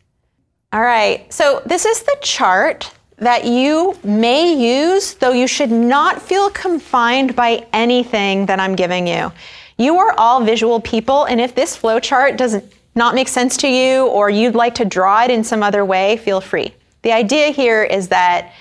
[0.72, 1.32] All right.
[1.32, 7.34] So this is the chart that you may use, though you should not feel confined
[7.34, 9.32] by anything that I'm giving you.
[9.78, 12.62] You are all visual people, and if this flow chart does
[12.94, 16.16] not make sense to you or you'd like to draw it in some other way,
[16.16, 16.74] feel free.
[17.02, 18.52] The idea here is that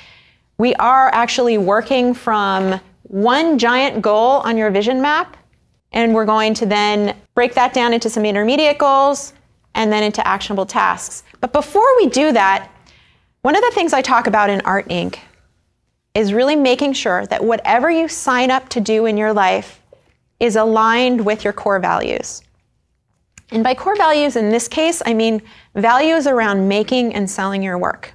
[0.58, 5.38] we are actually working from one giant goal on your vision map,
[5.92, 9.34] and we're going to then break that down into some intermediate goals
[9.76, 11.24] and then into actionable tasks.
[11.40, 12.70] But before we do that,
[13.42, 15.20] one of the things I talk about in Art Inc.
[16.16, 19.82] is really making sure that whatever you sign up to do in your life
[20.40, 22.42] is aligned with your core values.
[23.52, 25.42] And by core values in this case, I mean
[25.76, 28.14] values around making and selling your work.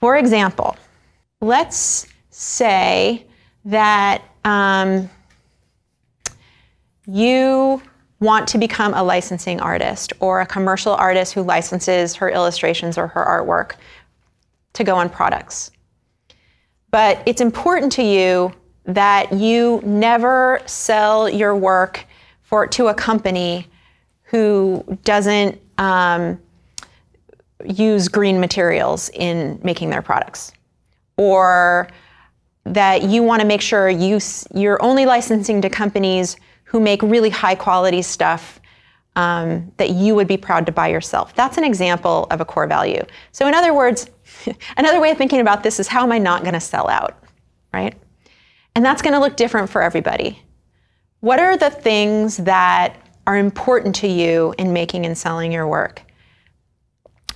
[0.00, 0.76] For example,
[1.40, 3.24] let's say
[3.64, 5.08] that um,
[7.06, 7.82] you
[8.20, 13.08] want to become a licensing artist or a commercial artist who licenses her illustrations or
[13.08, 13.74] her artwork
[14.74, 15.72] to go on products.
[16.90, 18.52] But it's important to you
[18.84, 22.04] that you never sell your work
[22.42, 23.66] for to a company
[24.22, 26.40] who doesn't um,
[27.64, 30.52] use green materials in making their products,
[31.16, 31.88] or
[32.64, 34.20] that you want to make sure you
[34.54, 38.60] you're only licensing to companies who make really high quality stuff
[39.16, 41.34] um, that you would be proud to buy yourself.
[41.34, 43.02] That's an example of a core value.
[43.32, 44.08] So, in other words,
[44.76, 47.22] another way of thinking about this is how am I not going to sell out,
[47.72, 47.94] right?
[48.74, 50.42] And that's going to look different for everybody.
[51.20, 52.96] What are the things that
[53.26, 56.02] are important to you in making and selling your work?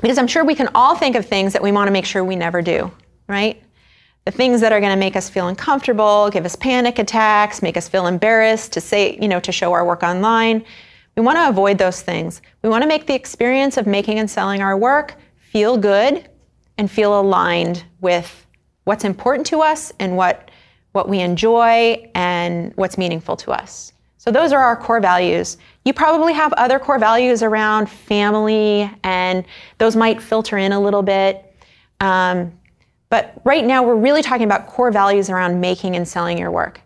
[0.01, 2.24] Because I'm sure we can all think of things that we want to make sure
[2.24, 2.91] we never do,
[3.29, 3.62] right?
[4.27, 7.77] The things that are going to make us feel uncomfortable, give us panic attacks, make
[7.77, 10.64] us feel embarrassed to say, you know, to show our work online.
[11.16, 12.43] We want to avoid those things.
[12.62, 16.29] We want to make the experience of making and selling our work feel good
[16.77, 18.47] and feel aligned with
[18.83, 20.51] what's important to us and what
[20.91, 23.93] what we enjoy and what's meaningful to us.
[24.16, 25.57] So those are our core values.
[25.85, 29.45] You probably have other core values around family, and
[29.79, 31.55] those might filter in a little bit.
[32.01, 32.51] Um,
[33.09, 36.80] but right now, we're really talking about core values around making and selling your work.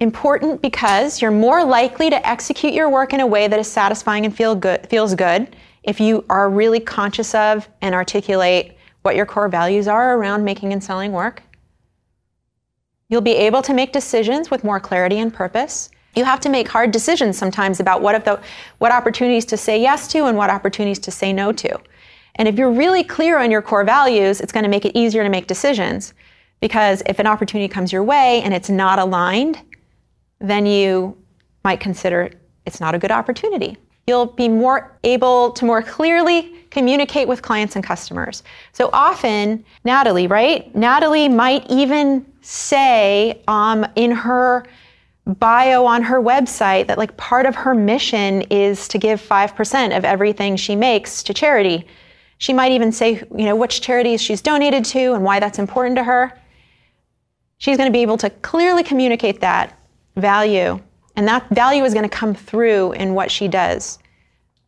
[0.00, 4.24] Important because you're more likely to execute your work in a way that is satisfying
[4.24, 9.26] and feel good, feels good if you are really conscious of and articulate what your
[9.26, 11.42] core values are around making and selling work.
[13.08, 15.88] You'll be able to make decisions with more clarity and purpose
[16.18, 18.40] you have to make hard decisions sometimes about what, the,
[18.78, 21.78] what opportunities to say yes to and what opportunities to say no to.
[22.38, 25.24] And if you're really clear on your core values, it's going to make it easier
[25.24, 26.14] to make decisions.
[26.60, 29.60] Because if an opportunity comes your way and it's not aligned,
[30.40, 31.16] then you
[31.64, 32.30] might consider
[32.64, 33.76] it's not a good opportunity.
[34.06, 38.42] You'll be more able to more clearly communicate with clients and customers.
[38.72, 40.74] So often, Natalie, right?
[40.74, 44.64] Natalie might even say um, in her
[45.26, 50.04] bio on her website that like part of her mission is to give 5% of
[50.04, 51.86] everything she makes to charity.
[52.38, 55.96] She might even say, you know, which charities she's donated to and why that's important
[55.96, 56.32] to her.
[57.58, 59.78] She's going to be able to clearly communicate that
[60.16, 60.80] value.
[61.16, 63.98] And that value is going to come through in what she does.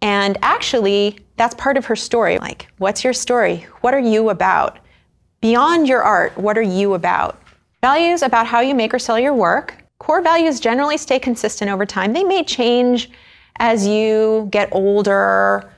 [0.03, 2.39] And actually, that's part of her story.
[2.39, 3.67] Like, what's your story?
[3.83, 4.79] What are you about?
[5.41, 7.41] Beyond your art, what are you about?
[7.81, 11.87] Values about how you make or sell your work core values generally stay consistent over
[11.87, 12.13] time.
[12.13, 13.11] They may change
[13.61, 15.71] as you get older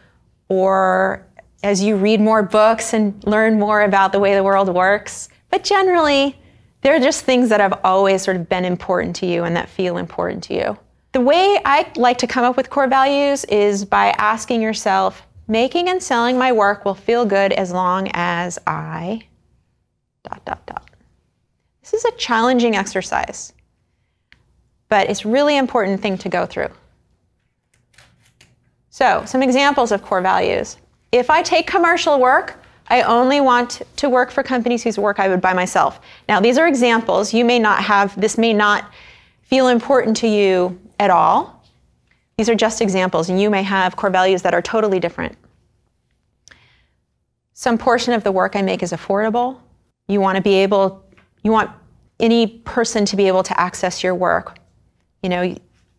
[0.49, 1.27] or
[1.63, 5.29] as you read more books and learn more about the way the world works.
[5.51, 6.39] But generally,
[6.81, 9.97] they're just things that have always sort of been important to you and that feel
[9.97, 10.79] important to you.
[11.13, 15.89] The way I like to come up with core values is by asking yourself, making
[15.89, 19.23] and selling my work will feel good as long as I
[20.25, 20.91] dot dot dot.
[21.83, 23.53] This is a challenging exercise
[24.93, 26.69] but it's really important thing to go through.
[28.91, 30.77] So, some examples of core values.
[31.13, 32.59] If I take commercial work,
[32.89, 36.01] I only want to work for companies whose work I would buy myself.
[36.29, 37.33] Now, these are examples.
[37.33, 38.91] You may not have, this may not
[39.43, 41.63] feel important to you at all.
[42.39, 45.37] These are just examples, and you may have core values that are totally different.
[47.53, 49.61] Some portion of the work I make is affordable.
[50.09, 51.05] You want to be able,
[51.43, 51.71] you want
[52.19, 54.59] any person to be able to access your work.
[55.23, 55.55] You know,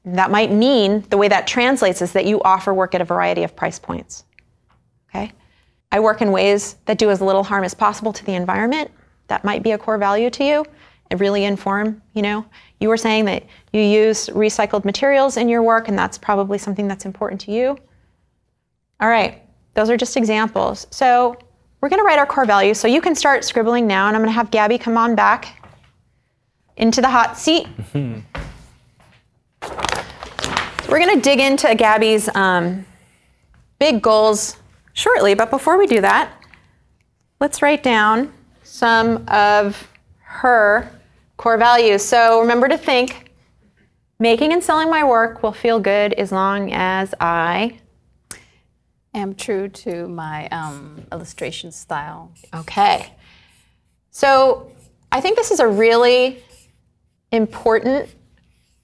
[0.06, 3.44] that might mean the way that translates is that you offer work at a variety
[3.44, 4.26] of price points.
[5.94, 8.90] I work in ways that do as little harm as possible to the environment.
[9.28, 10.66] That might be a core value to you
[11.12, 12.46] It really inform, you know.
[12.80, 16.88] You were saying that you use recycled materials in your work, and that's probably something
[16.88, 17.78] that's important to you.
[19.00, 19.44] All right,
[19.76, 20.88] those are just examples.
[20.90, 21.38] So
[21.80, 22.80] we're going to write our core values.
[22.80, 25.64] So you can start scribbling now, and I'm going to have Gabby come on back
[26.76, 27.68] into the hot seat.
[27.92, 28.24] so
[30.90, 32.84] we're going to dig into Gabby's um,
[33.78, 34.58] big goals
[34.94, 36.32] shortly, but before we do that,
[37.40, 38.32] let's write down
[38.64, 39.88] some of
[40.20, 40.90] her
[41.38, 42.04] core values.
[42.04, 43.32] So remember to think
[44.20, 47.80] making and selling my work will feel good as long as I
[49.14, 52.32] am true to my um, illustration style.
[52.54, 53.12] Okay.
[54.12, 54.72] So
[55.12, 56.44] I think this is a really
[57.32, 58.10] important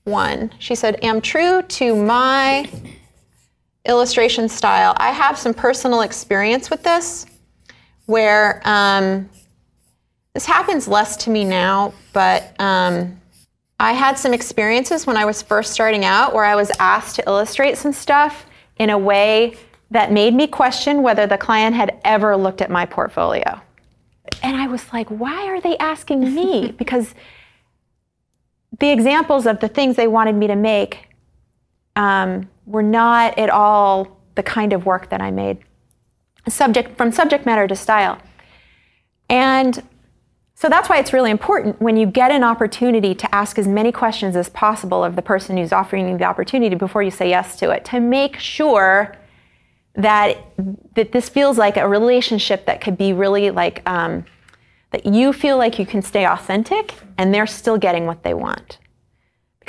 [0.04, 0.52] one.
[0.60, 2.70] She said, am true to my
[3.90, 4.94] illustration style.
[4.98, 7.26] I have some personal experience with this
[8.06, 9.30] where um,
[10.34, 13.20] this happens less to me now, but um,
[13.80, 17.24] I had some experiences when I was first starting out where I was asked to
[17.28, 18.46] illustrate some stuff
[18.78, 19.58] in a way
[19.92, 23.60] that made me question whether the client had ever looked at my portfolio.
[24.44, 26.72] And I was like, why are they asking me?
[26.78, 27.16] because
[28.80, 31.10] the examples of the things they wanted me to make
[31.96, 35.58] um, were not at all the kind of work that I made.
[36.48, 38.20] Subject from subject matter to style.
[39.30, 39.84] And
[40.56, 43.92] so that's why it's really important when you get an opportunity to ask as many
[43.92, 47.56] questions as possible of the person who's offering you the opportunity before you say yes
[47.58, 49.16] to it, to make sure
[49.96, 50.38] that
[50.96, 54.26] that this feels like a relationship that could be really like um,
[54.92, 58.80] that you feel like you can stay authentic and they're still getting what they want.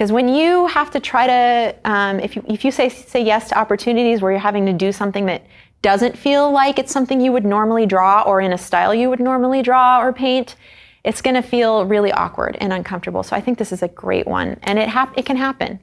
[0.00, 3.50] Because when you have to try to, um, if you if you say say yes
[3.50, 5.44] to opportunities where you're having to do something that
[5.82, 9.20] doesn't feel like it's something you would normally draw or in a style you would
[9.20, 10.56] normally draw or paint,
[11.04, 13.22] it's going to feel really awkward and uncomfortable.
[13.22, 15.78] So I think this is a great one, and it hap- it can happen.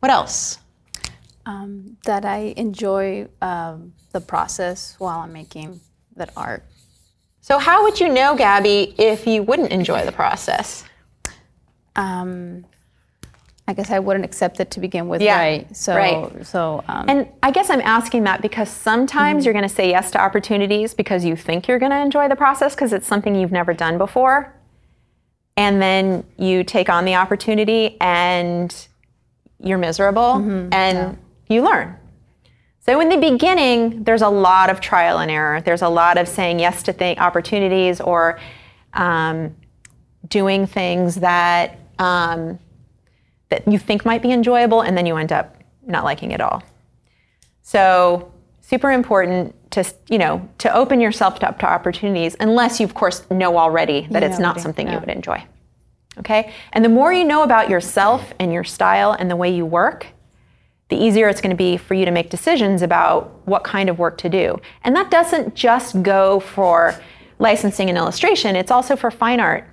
[0.00, 0.58] What else?
[1.46, 5.80] Um, that I enjoy um, the process while I'm making
[6.16, 6.64] that art.
[7.42, 10.82] So how would you know, Gabby, if you wouldn't enjoy the process?
[11.94, 12.64] Um,
[13.70, 15.76] I guess I wouldn't accept it to begin with, Yeah, right?
[15.76, 16.44] So, right.
[16.44, 20.10] so um, And I guess I'm asking that because sometimes you're going to say yes
[20.10, 23.52] to opportunities because you think you're going to enjoy the process because it's something you've
[23.52, 24.52] never done before.
[25.56, 28.74] And then you take on the opportunity and
[29.60, 30.34] you're miserable
[30.72, 31.16] and
[31.48, 31.96] you learn.
[32.80, 35.60] So in the beginning, there's a lot of trial and error.
[35.60, 38.40] There's a lot of saying yes to th- opportunities or
[38.94, 39.54] um,
[40.26, 42.58] doing things that um,
[43.50, 46.62] that you think might be enjoyable, and then you end up not liking it all.
[47.62, 52.94] So super important to you know to open yourself up to opportunities, unless you of
[52.94, 55.44] course know already that You it's not something you would enjoy.
[56.18, 59.64] Okay, and the more you know about yourself and your style and the way you
[59.64, 60.06] work,
[60.88, 63.98] the easier it's going to be for you to make decisions about what kind of
[63.98, 64.60] work to do.
[64.84, 67.00] And that doesn't just go for
[67.38, 69.64] licensing and illustration, it's also for fine art.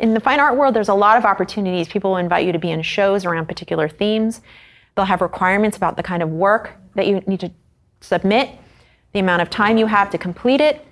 [0.00, 1.88] In the fine art world, there's a lot of opportunities.
[1.88, 4.40] People will invite you to be in shows around particular themes.
[4.94, 7.50] They'll have requirements about the kind of work that you need to
[8.00, 8.50] submit,
[9.12, 10.86] the amount of time you have to complete it.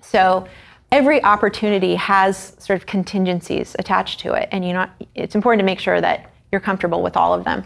[0.00, 0.46] So
[0.92, 5.64] every opportunity has sort of contingencies attached to it, and you not, it's important to
[5.66, 7.64] make sure that you're comfortable with all of them.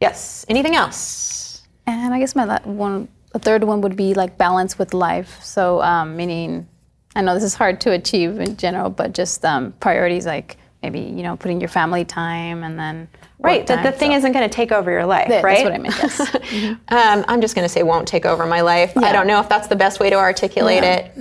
[0.00, 0.44] Yes.
[0.48, 1.62] Anything else?
[1.86, 5.42] And I guess my one, a third one would be like balance with life.
[5.42, 6.68] So, um, meaning,
[7.16, 11.00] I know this is hard to achieve in general, but just um, priorities like maybe
[11.00, 13.08] you know putting your family time and then
[13.40, 13.66] Right.
[13.66, 15.64] That the thing so- isn't going to take over your life, That- right?
[15.64, 16.52] That's what I meant.
[16.52, 16.78] Yes.
[16.88, 18.96] um, I'm just going to say won't take over my life.
[18.96, 20.96] I don't know if that's the best way to articulate Yeah.
[20.96, 21.12] it.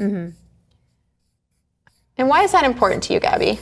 [2.17, 3.59] And why is that important to you, Gabby?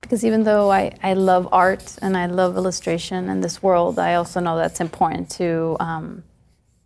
[0.00, 4.14] because even though I, I love art and I love illustration and this world, I
[4.14, 6.22] also know that's important to um,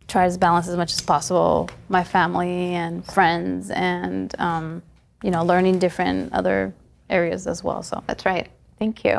[0.09, 4.83] try to balance as much as possible my family and friends and um,
[5.23, 6.75] you know learning different other
[7.11, 7.83] areas as well.
[7.83, 8.49] So That's right.
[8.79, 9.19] Thank you.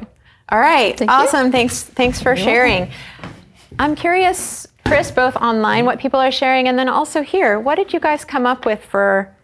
[0.50, 0.98] All right.
[0.98, 1.18] Thank you.
[1.18, 1.52] awesome.
[1.52, 1.84] Thanks.
[1.84, 2.90] Thanks for sharing.
[3.80, 7.60] I'm curious, Chris, both online what people are sharing, and then also here.
[7.60, 9.36] What did you guys come up with for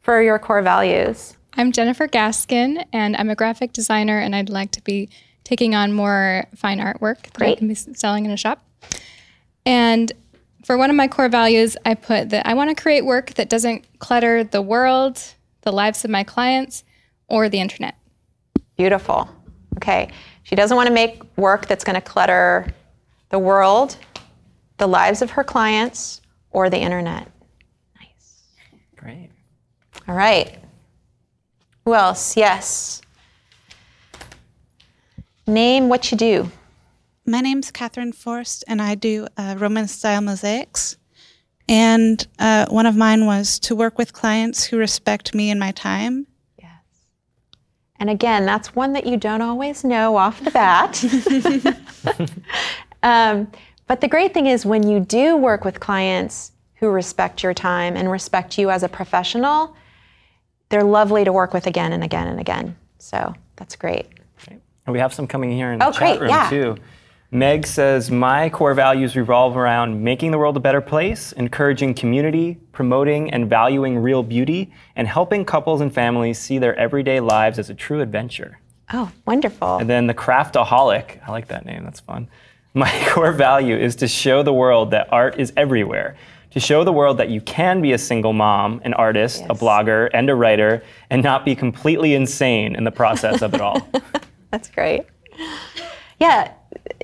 [0.00, 1.36] for your core values?
[1.54, 5.08] I'm Jennifer Gaskin, and I'm a graphic designer, and I'd like to be
[5.44, 8.64] taking on more fine artwork that I can be selling in a shop.
[9.64, 10.12] And
[10.66, 13.48] for one of my core values, I put that I want to create work that
[13.48, 15.22] doesn't clutter the world,
[15.60, 16.82] the lives of my clients,
[17.28, 17.94] or the internet.
[18.76, 19.28] Beautiful.
[19.76, 20.10] Okay.
[20.42, 22.66] She doesn't want to make work that's going to clutter
[23.28, 23.96] the world,
[24.78, 27.30] the lives of her clients, or the internet.
[28.00, 28.42] Nice.
[28.96, 29.30] Great.
[30.08, 30.58] All right.
[31.84, 32.36] Who else?
[32.36, 33.02] Yes.
[35.46, 36.50] Name what you do.
[37.28, 40.96] My name's Catherine Forst, and I do uh, Roman style mosaics.
[41.68, 45.72] And uh, one of mine was to work with clients who respect me and my
[45.72, 46.28] time.
[46.56, 46.70] Yes.
[47.98, 51.02] And again, that's one that you don't always know off the bat.
[53.02, 53.50] um,
[53.88, 57.96] but the great thing is when you do work with clients who respect your time
[57.96, 59.74] and respect you as a professional,
[60.68, 62.76] they're lovely to work with again and again and again.
[62.98, 64.06] So that's great.
[64.46, 64.60] Great.
[64.86, 66.50] And we have some coming here in Oh, the chat great, room yeah.
[66.50, 66.76] too.
[67.36, 72.58] Meg says, My core values revolve around making the world a better place, encouraging community,
[72.72, 77.68] promoting and valuing real beauty, and helping couples and families see their everyday lives as
[77.68, 78.58] a true adventure.
[78.90, 79.76] Oh, wonderful.
[79.76, 82.26] And then the craftaholic, I like that name, that's fun.
[82.72, 86.16] My core value is to show the world that art is everywhere,
[86.52, 90.08] to show the world that you can be a single mom, an artist, a blogger,
[90.14, 93.86] and a writer, and not be completely insane in the process of it all.
[94.50, 95.04] That's great.
[96.18, 96.52] Yeah,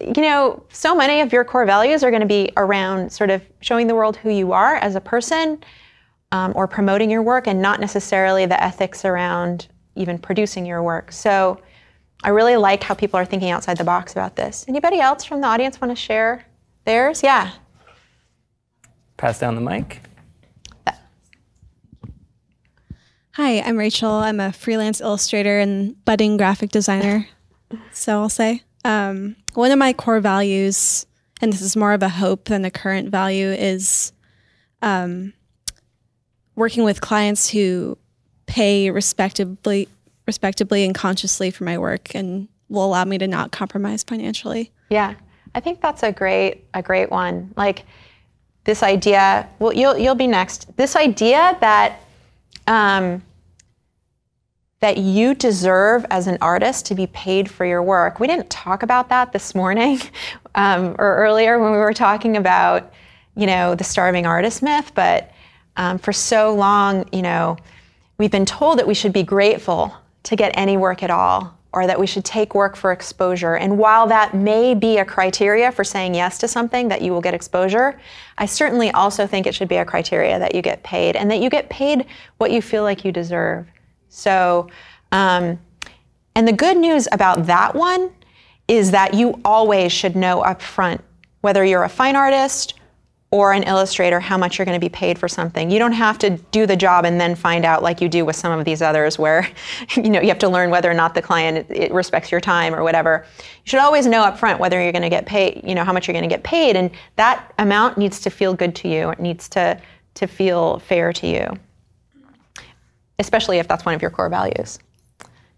[0.01, 3.43] you know, so many of your core values are going to be around sort of
[3.61, 5.63] showing the world who you are as a person
[6.33, 11.13] um, or promoting your work and not necessarily the ethics around even producing your work.
[11.13, 11.61] So
[12.25, 14.65] I really like how people are thinking outside the box about this.
[14.69, 16.47] Anybody else from the audience want to share
[16.85, 17.23] theirs?
[17.23, 17.51] Yeah.
[19.17, 20.01] Pass down the mic.
[23.37, 24.11] Hi, I'm Rachel.
[24.11, 27.27] I'm a freelance illustrator and budding graphic designer.
[27.93, 31.07] so I'll say um, one of my core values,
[31.41, 34.13] and this is more of a hope than a current value, is
[34.81, 35.33] um,
[36.57, 37.97] working with clients who
[38.47, 39.89] pay respectably,
[40.27, 44.73] respectably and consciously for my work, and will allow me to not compromise financially.
[44.91, 45.15] Yeah,
[45.55, 47.53] I think that's a great a great one.
[47.57, 47.85] Like
[48.65, 49.49] this idea.
[49.59, 50.77] Well, you'll you'll be next.
[50.77, 52.01] This idea that
[52.67, 53.23] um,
[54.83, 58.19] that you deserve as an artist to be paid for your work.
[58.19, 60.01] We didn't talk about that this morning
[60.57, 62.93] um, or earlier when we were talking about
[63.37, 65.31] you know the starving artist myth, but
[65.77, 67.57] um, for so long, you know,
[68.19, 71.87] we've been told that we should be grateful to get any work at all, or
[71.87, 73.55] that we should take work for exposure.
[73.57, 77.23] And while that may be a criteria for saying yes to something that you will
[77.23, 77.99] get exposure,
[78.37, 81.41] I certainly also think it should be a criteria that you get paid and that
[81.41, 82.05] you get paid
[82.37, 83.67] what you feel like you deserve.
[84.13, 84.69] So,
[85.11, 85.59] um,
[86.35, 88.13] and the good news about that one
[88.69, 91.03] is that you always should know up front
[91.41, 92.75] whether you're a fine artist
[93.31, 95.71] or an illustrator how much you're going to be paid for something.
[95.71, 98.37] You don't have to do the job and then find out like you do with
[98.37, 99.49] some of these others where
[99.97, 102.83] you know you have to learn whether or not the client respects your time or
[102.83, 103.25] whatever.
[103.39, 105.93] You should always know up front whether you're going to get paid, you know, how
[105.95, 109.09] much you're going to get paid and that amount needs to feel good to you.
[109.09, 109.81] It needs to
[110.15, 111.59] to feel fair to you.
[113.23, 114.81] Especially if that's one of your core values.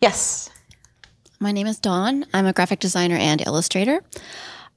[0.03, 0.51] Yes.
[1.41, 2.27] My name is Dawn.
[2.35, 4.03] I'm a graphic designer and illustrator.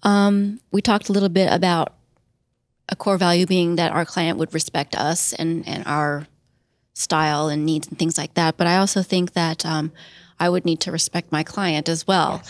[0.03, 1.95] Um, we talked a little bit about
[2.87, 6.27] a core value being that our client would respect us and, and our
[6.93, 8.55] style and needs and things like that.
[8.55, 9.91] But I also think that um,
[10.39, 12.41] I would need to respect my client as well.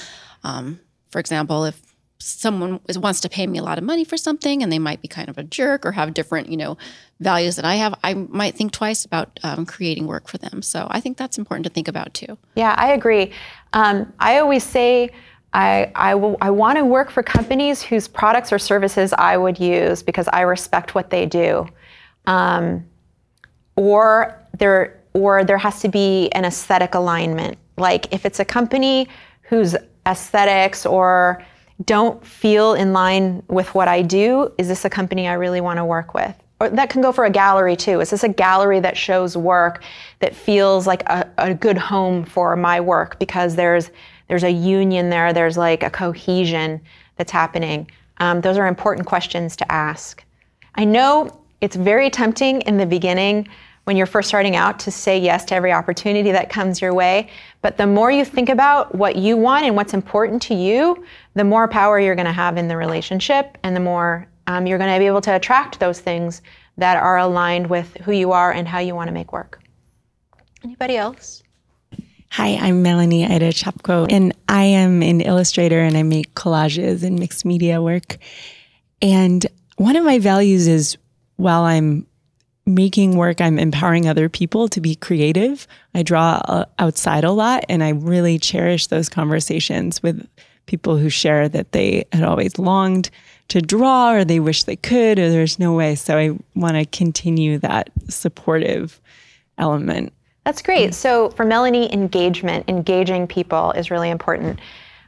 [0.44, 0.80] Um,
[1.10, 1.82] for example, if
[2.20, 5.08] someone wants to pay me a lot of money for something and they might be
[5.08, 6.78] kind of a jerk or have different, you know,
[7.20, 10.62] values that I have, I might think twice about um, creating work for them.
[10.62, 12.38] So I think that's important to think about too.
[12.56, 13.32] Yeah, I agree.
[13.74, 15.12] Um, I always say
[15.54, 19.60] I, I, will, I want to work for companies whose products or services I would
[19.60, 21.68] use because I respect what they do.
[22.26, 22.86] Um,
[23.76, 27.58] or there, or there has to be an aesthetic alignment.
[27.78, 29.08] Like if it's a company
[29.44, 31.44] whose aesthetics or
[31.86, 35.78] don't feel in line with what I do, is this a company I really want
[35.78, 36.36] to work with?
[36.60, 38.00] Or that can go for a gallery too.
[38.00, 39.84] Is this a gallery that shows work
[40.20, 43.92] that feels like a, a good home for my work because there's
[44.28, 46.82] there's a union there, there's like a cohesion
[47.16, 47.90] that's happening.
[48.18, 50.24] Um, those are important questions to ask.
[50.76, 53.48] I know it's very tempting in the beginning
[53.88, 57.30] when you're first starting out to say yes to every opportunity that comes your way.
[57.62, 61.46] But the more you think about what you want and what's important to you, the
[61.46, 64.94] more power you're going to have in the relationship and the more um, you're going
[64.94, 66.42] to be able to attract those things
[66.78, 69.62] that are aligned with who you are and how you want to make work.
[70.66, 71.42] Anybody else?
[72.32, 77.18] Hi, I'm Melanie Ida Chapko, and I am an illustrator and I make collages and
[77.18, 78.18] mixed media work.
[79.02, 79.46] And
[79.78, 80.98] one of my values is
[81.38, 82.07] while I'm
[82.68, 85.68] making work, I'm empowering other people to be creative.
[85.96, 90.28] I draw uh, outside a lot, and I really cherish those conversations with
[90.66, 93.10] people who share that they had always longed
[93.48, 95.96] to draw or they wish they could or there's no way.
[95.96, 99.00] So I want to continue that supportive
[99.58, 100.12] element.
[100.44, 100.94] That's great.
[100.94, 104.60] So for Melanie, engagement, engaging people is really important.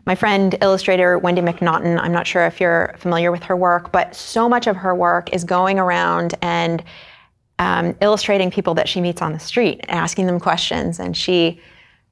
[0.06, 4.16] My friend, illustrator Wendy MacNaughton, I'm not sure if you're familiar with her work, but
[4.16, 6.84] so much of her work is going around and
[7.60, 11.00] um, illustrating people that she meets on the street, asking them questions.
[11.00, 11.62] And she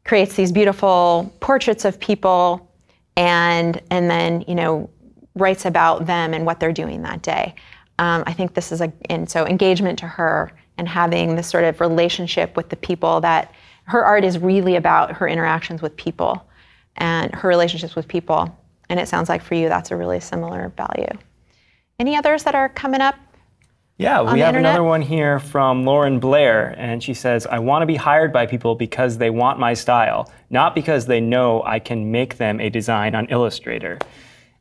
[0.05, 2.69] creates these beautiful portraits of people
[3.15, 4.89] and, and then, you know,
[5.35, 7.55] writes about them and what they're doing that day.
[7.99, 11.63] Um, I think this is a, and so engagement to her and having this sort
[11.63, 13.53] of relationship with the people that
[13.85, 16.47] her art is really about her interactions with people
[16.97, 18.55] and her relationships with people.
[18.89, 21.09] And it sounds like for you, that's a really similar value.
[21.99, 23.15] Any others that are coming up?
[23.97, 24.73] Yeah, we have internet?
[24.73, 28.45] another one here from Lauren Blair, and she says, I want to be hired by
[28.45, 32.69] people because they want my style, not because they know I can make them a
[32.69, 33.97] design on Illustrator.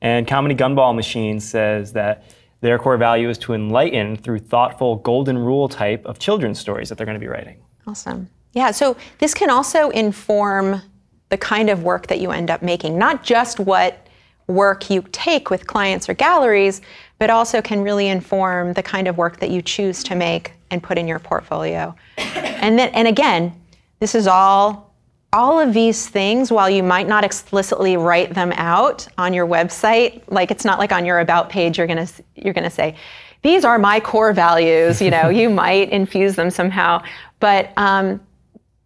[0.01, 2.25] And Comedy Gumball Machine says that
[2.63, 6.97] their core value is to enlighten through thoughtful golden rule type of children's stories that
[6.97, 7.59] they're going to be writing.
[7.87, 8.31] Awesome.
[8.55, 10.81] Yeah, so this can also inform
[11.29, 14.07] the kind of work that you end up making, not just what
[14.47, 16.81] work you take with clients or galleries,
[17.19, 20.83] but also can really inform the kind of work that you choose to make and
[20.83, 21.95] put in your portfolio.
[22.59, 23.53] And then and again,
[24.01, 24.93] this is all
[25.33, 30.23] all of these things while you might not explicitly write them out on your website,
[30.29, 32.97] like it's not like on your about page you're going to you're going to say
[33.43, 37.03] these are my core values, you know, you might infuse them somehow,
[37.39, 38.21] but um,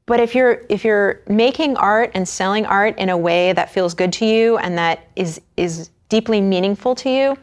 [0.06, 3.94] but if you're if you're making art and selling art in a way that feels
[3.94, 7.36] good to you and that is is deeply meaningful to you,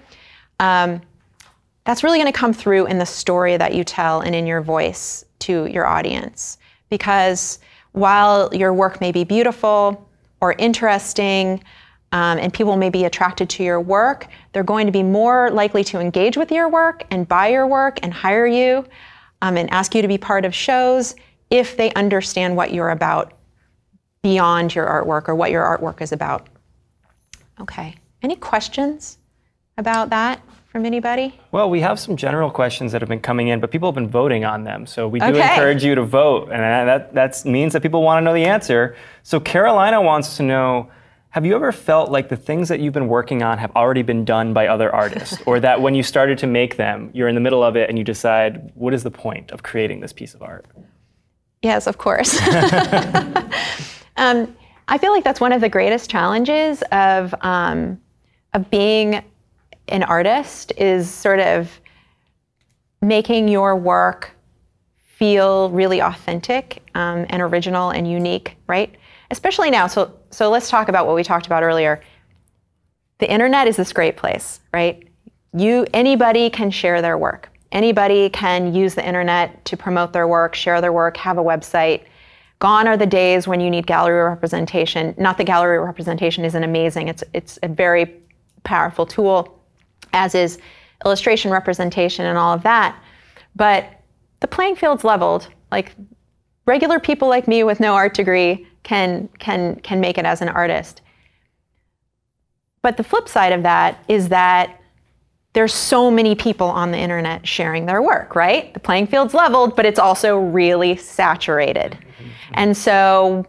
[0.60, 1.02] um,
[1.86, 4.62] that's really going to come through in the story that you tell and in your
[4.62, 6.58] voice to your audience.
[6.90, 7.60] Because
[7.94, 10.10] while your work may be beautiful
[10.42, 11.64] or interesting,
[12.12, 15.84] um, and people may be attracted to your work, they're going to be more likely
[15.86, 18.86] to engage with your work and buy your work and hire you
[19.42, 21.16] um, and ask you to be part of shows
[21.50, 23.34] if they understand what you're about
[24.22, 26.48] beyond your artwork or what your artwork is about.
[27.60, 27.96] Okay.
[28.22, 29.18] Any questions
[29.78, 30.42] about that
[30.78, 31.34] from anybody?
[31.52, 34.08] Well, we have some general questions that have been coming in, but people have been
[34.08, 34.86] voting on them.
[34.86, 35.42] So we do Okay.
[35.42, 38.96] encourage you to vote, and that that means that people want to know the answer.
[39.24, 40.90] So Carolina wants to know.
[41.32, 44.24] Have you ever felt like the things that you've been working on have already been
[44.24, 45.42] done by other artists?
[45.48, 47.98] or that when you started to make them, you're in the middle of it and
[47.98, 50.66] you decide, what is the point of creating this piece of art?
[51.64, 52.40] Yes, of course.
[54.18, 54.56] um,
[54.88, 58.00] I feel like that's one of the greatest challenges of um,
[58.54, 59.24] of being
[59.88, 61.70] an artist is sort of
[63.02, 64.32] making your work
[65.18, 68.96] feel really authentic um, and original and unique, right?
[69.32, 69.88] Especially now.
[69.88, 72.02] So, so let's talk about what we talked about earlier.
[73.20, 75.08] The internet is this great place, right?
[75.54, 77.50] You, anybody can share their work.
[77.72, 82.04] Anybody can use the internet to promote their work, share their work, have a website.
[82.60, 85.16] Gone are the days when you need gallery representation.
[85.18, 87.08] Not that gallery representation isn't amazing.
[87.08, 88.14] It's it's a very
[88.64, 89.57] powerful tool,
[90.14, 90.58] as is
[91.06, 93.00] illustration representation and all of that.
[93.56, 93.90] But
[94.40, 95.48] the playing field's leveled.
[95.72, 95.96] Like
[96.66, 100.50] regular people like me with no art degree can can can make it as an
[100.50, 101.02] artist.
[102.82, 104.80] But the flip side of that is that
[105.54, 108.74] there's so many people on the internet sharing their work, right?
[108.74, 111.98] The playing field's leveled, but it's also really saturated.
[112.54, 113.46] And so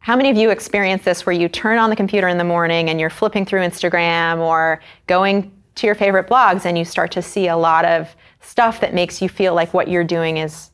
[0.00, 2.90] how many of you experience this where you turn on the computer in the morning
[2.90, 7.22] and you're flipping through Instagram or going to your favorite blogs and you start to
[7.22, 10.70] see a lot of stuff that makes you feel like what you're doing is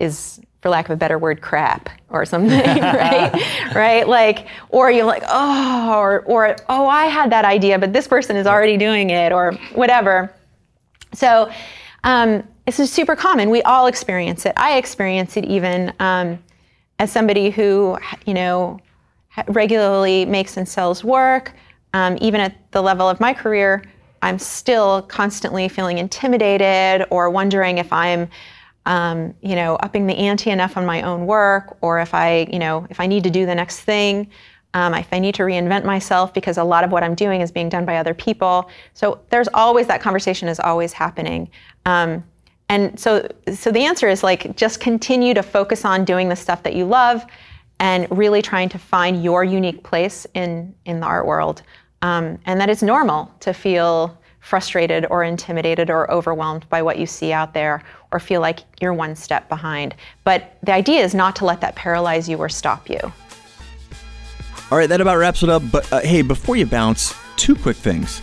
[0.00, 3.74] is for lack of a better word crap or something right?
[3.74, 4.08] Right?
[4.08, 8.36] Like or you're like oh or or oh I had that idea but this person
[8.36, 10.34] is already doing it or whatever.
[11.12, 11.50] So
[12.04, 13.50] um, this is super common.
[13.50, 14.52] We all experience it.
[14.56, 16.38] I experience it even um,
[16.98, 18.80] as somebody who you know
[19.48, 21.52] regularly makes and sells work
[21.92, 23.82] um, even at the level of my career
[24.22, 28.28] i'm still constantly feeling intimidated or wondering if i'm
[28.86, 32.58] um, you know upping the ante enough on my own work or if i you
[32.58, 34.28] know if i need to do the next thing
[34.74, 37.50] um, if i need to reinvent myself because a lot of what i'm doing is
[37.50, 41.50] being done by other people so there's always that conversation is always happening
[41.84, 42.22] um,
[42.68, 46.62] and so, so the answer is like just continue to focus on doing the stuff
[46.64, 47.24] that you love,
[47.78, 51.62] and really trying to find your unique place in in the art world.
[52.06, 57.06] Um, and that it's normal to feel frustrated or intimidated or overwhelmed by what you
[57.06, 59.92] see out there or feel like you're one step behind.
[60.22, 63.00] But the idea is not to let that paralyze you or stop you.
[64.70, 65.64] All right, that about wraps it up.
[65.72, 68.22] But uh, hey, before you bounce, two quick things.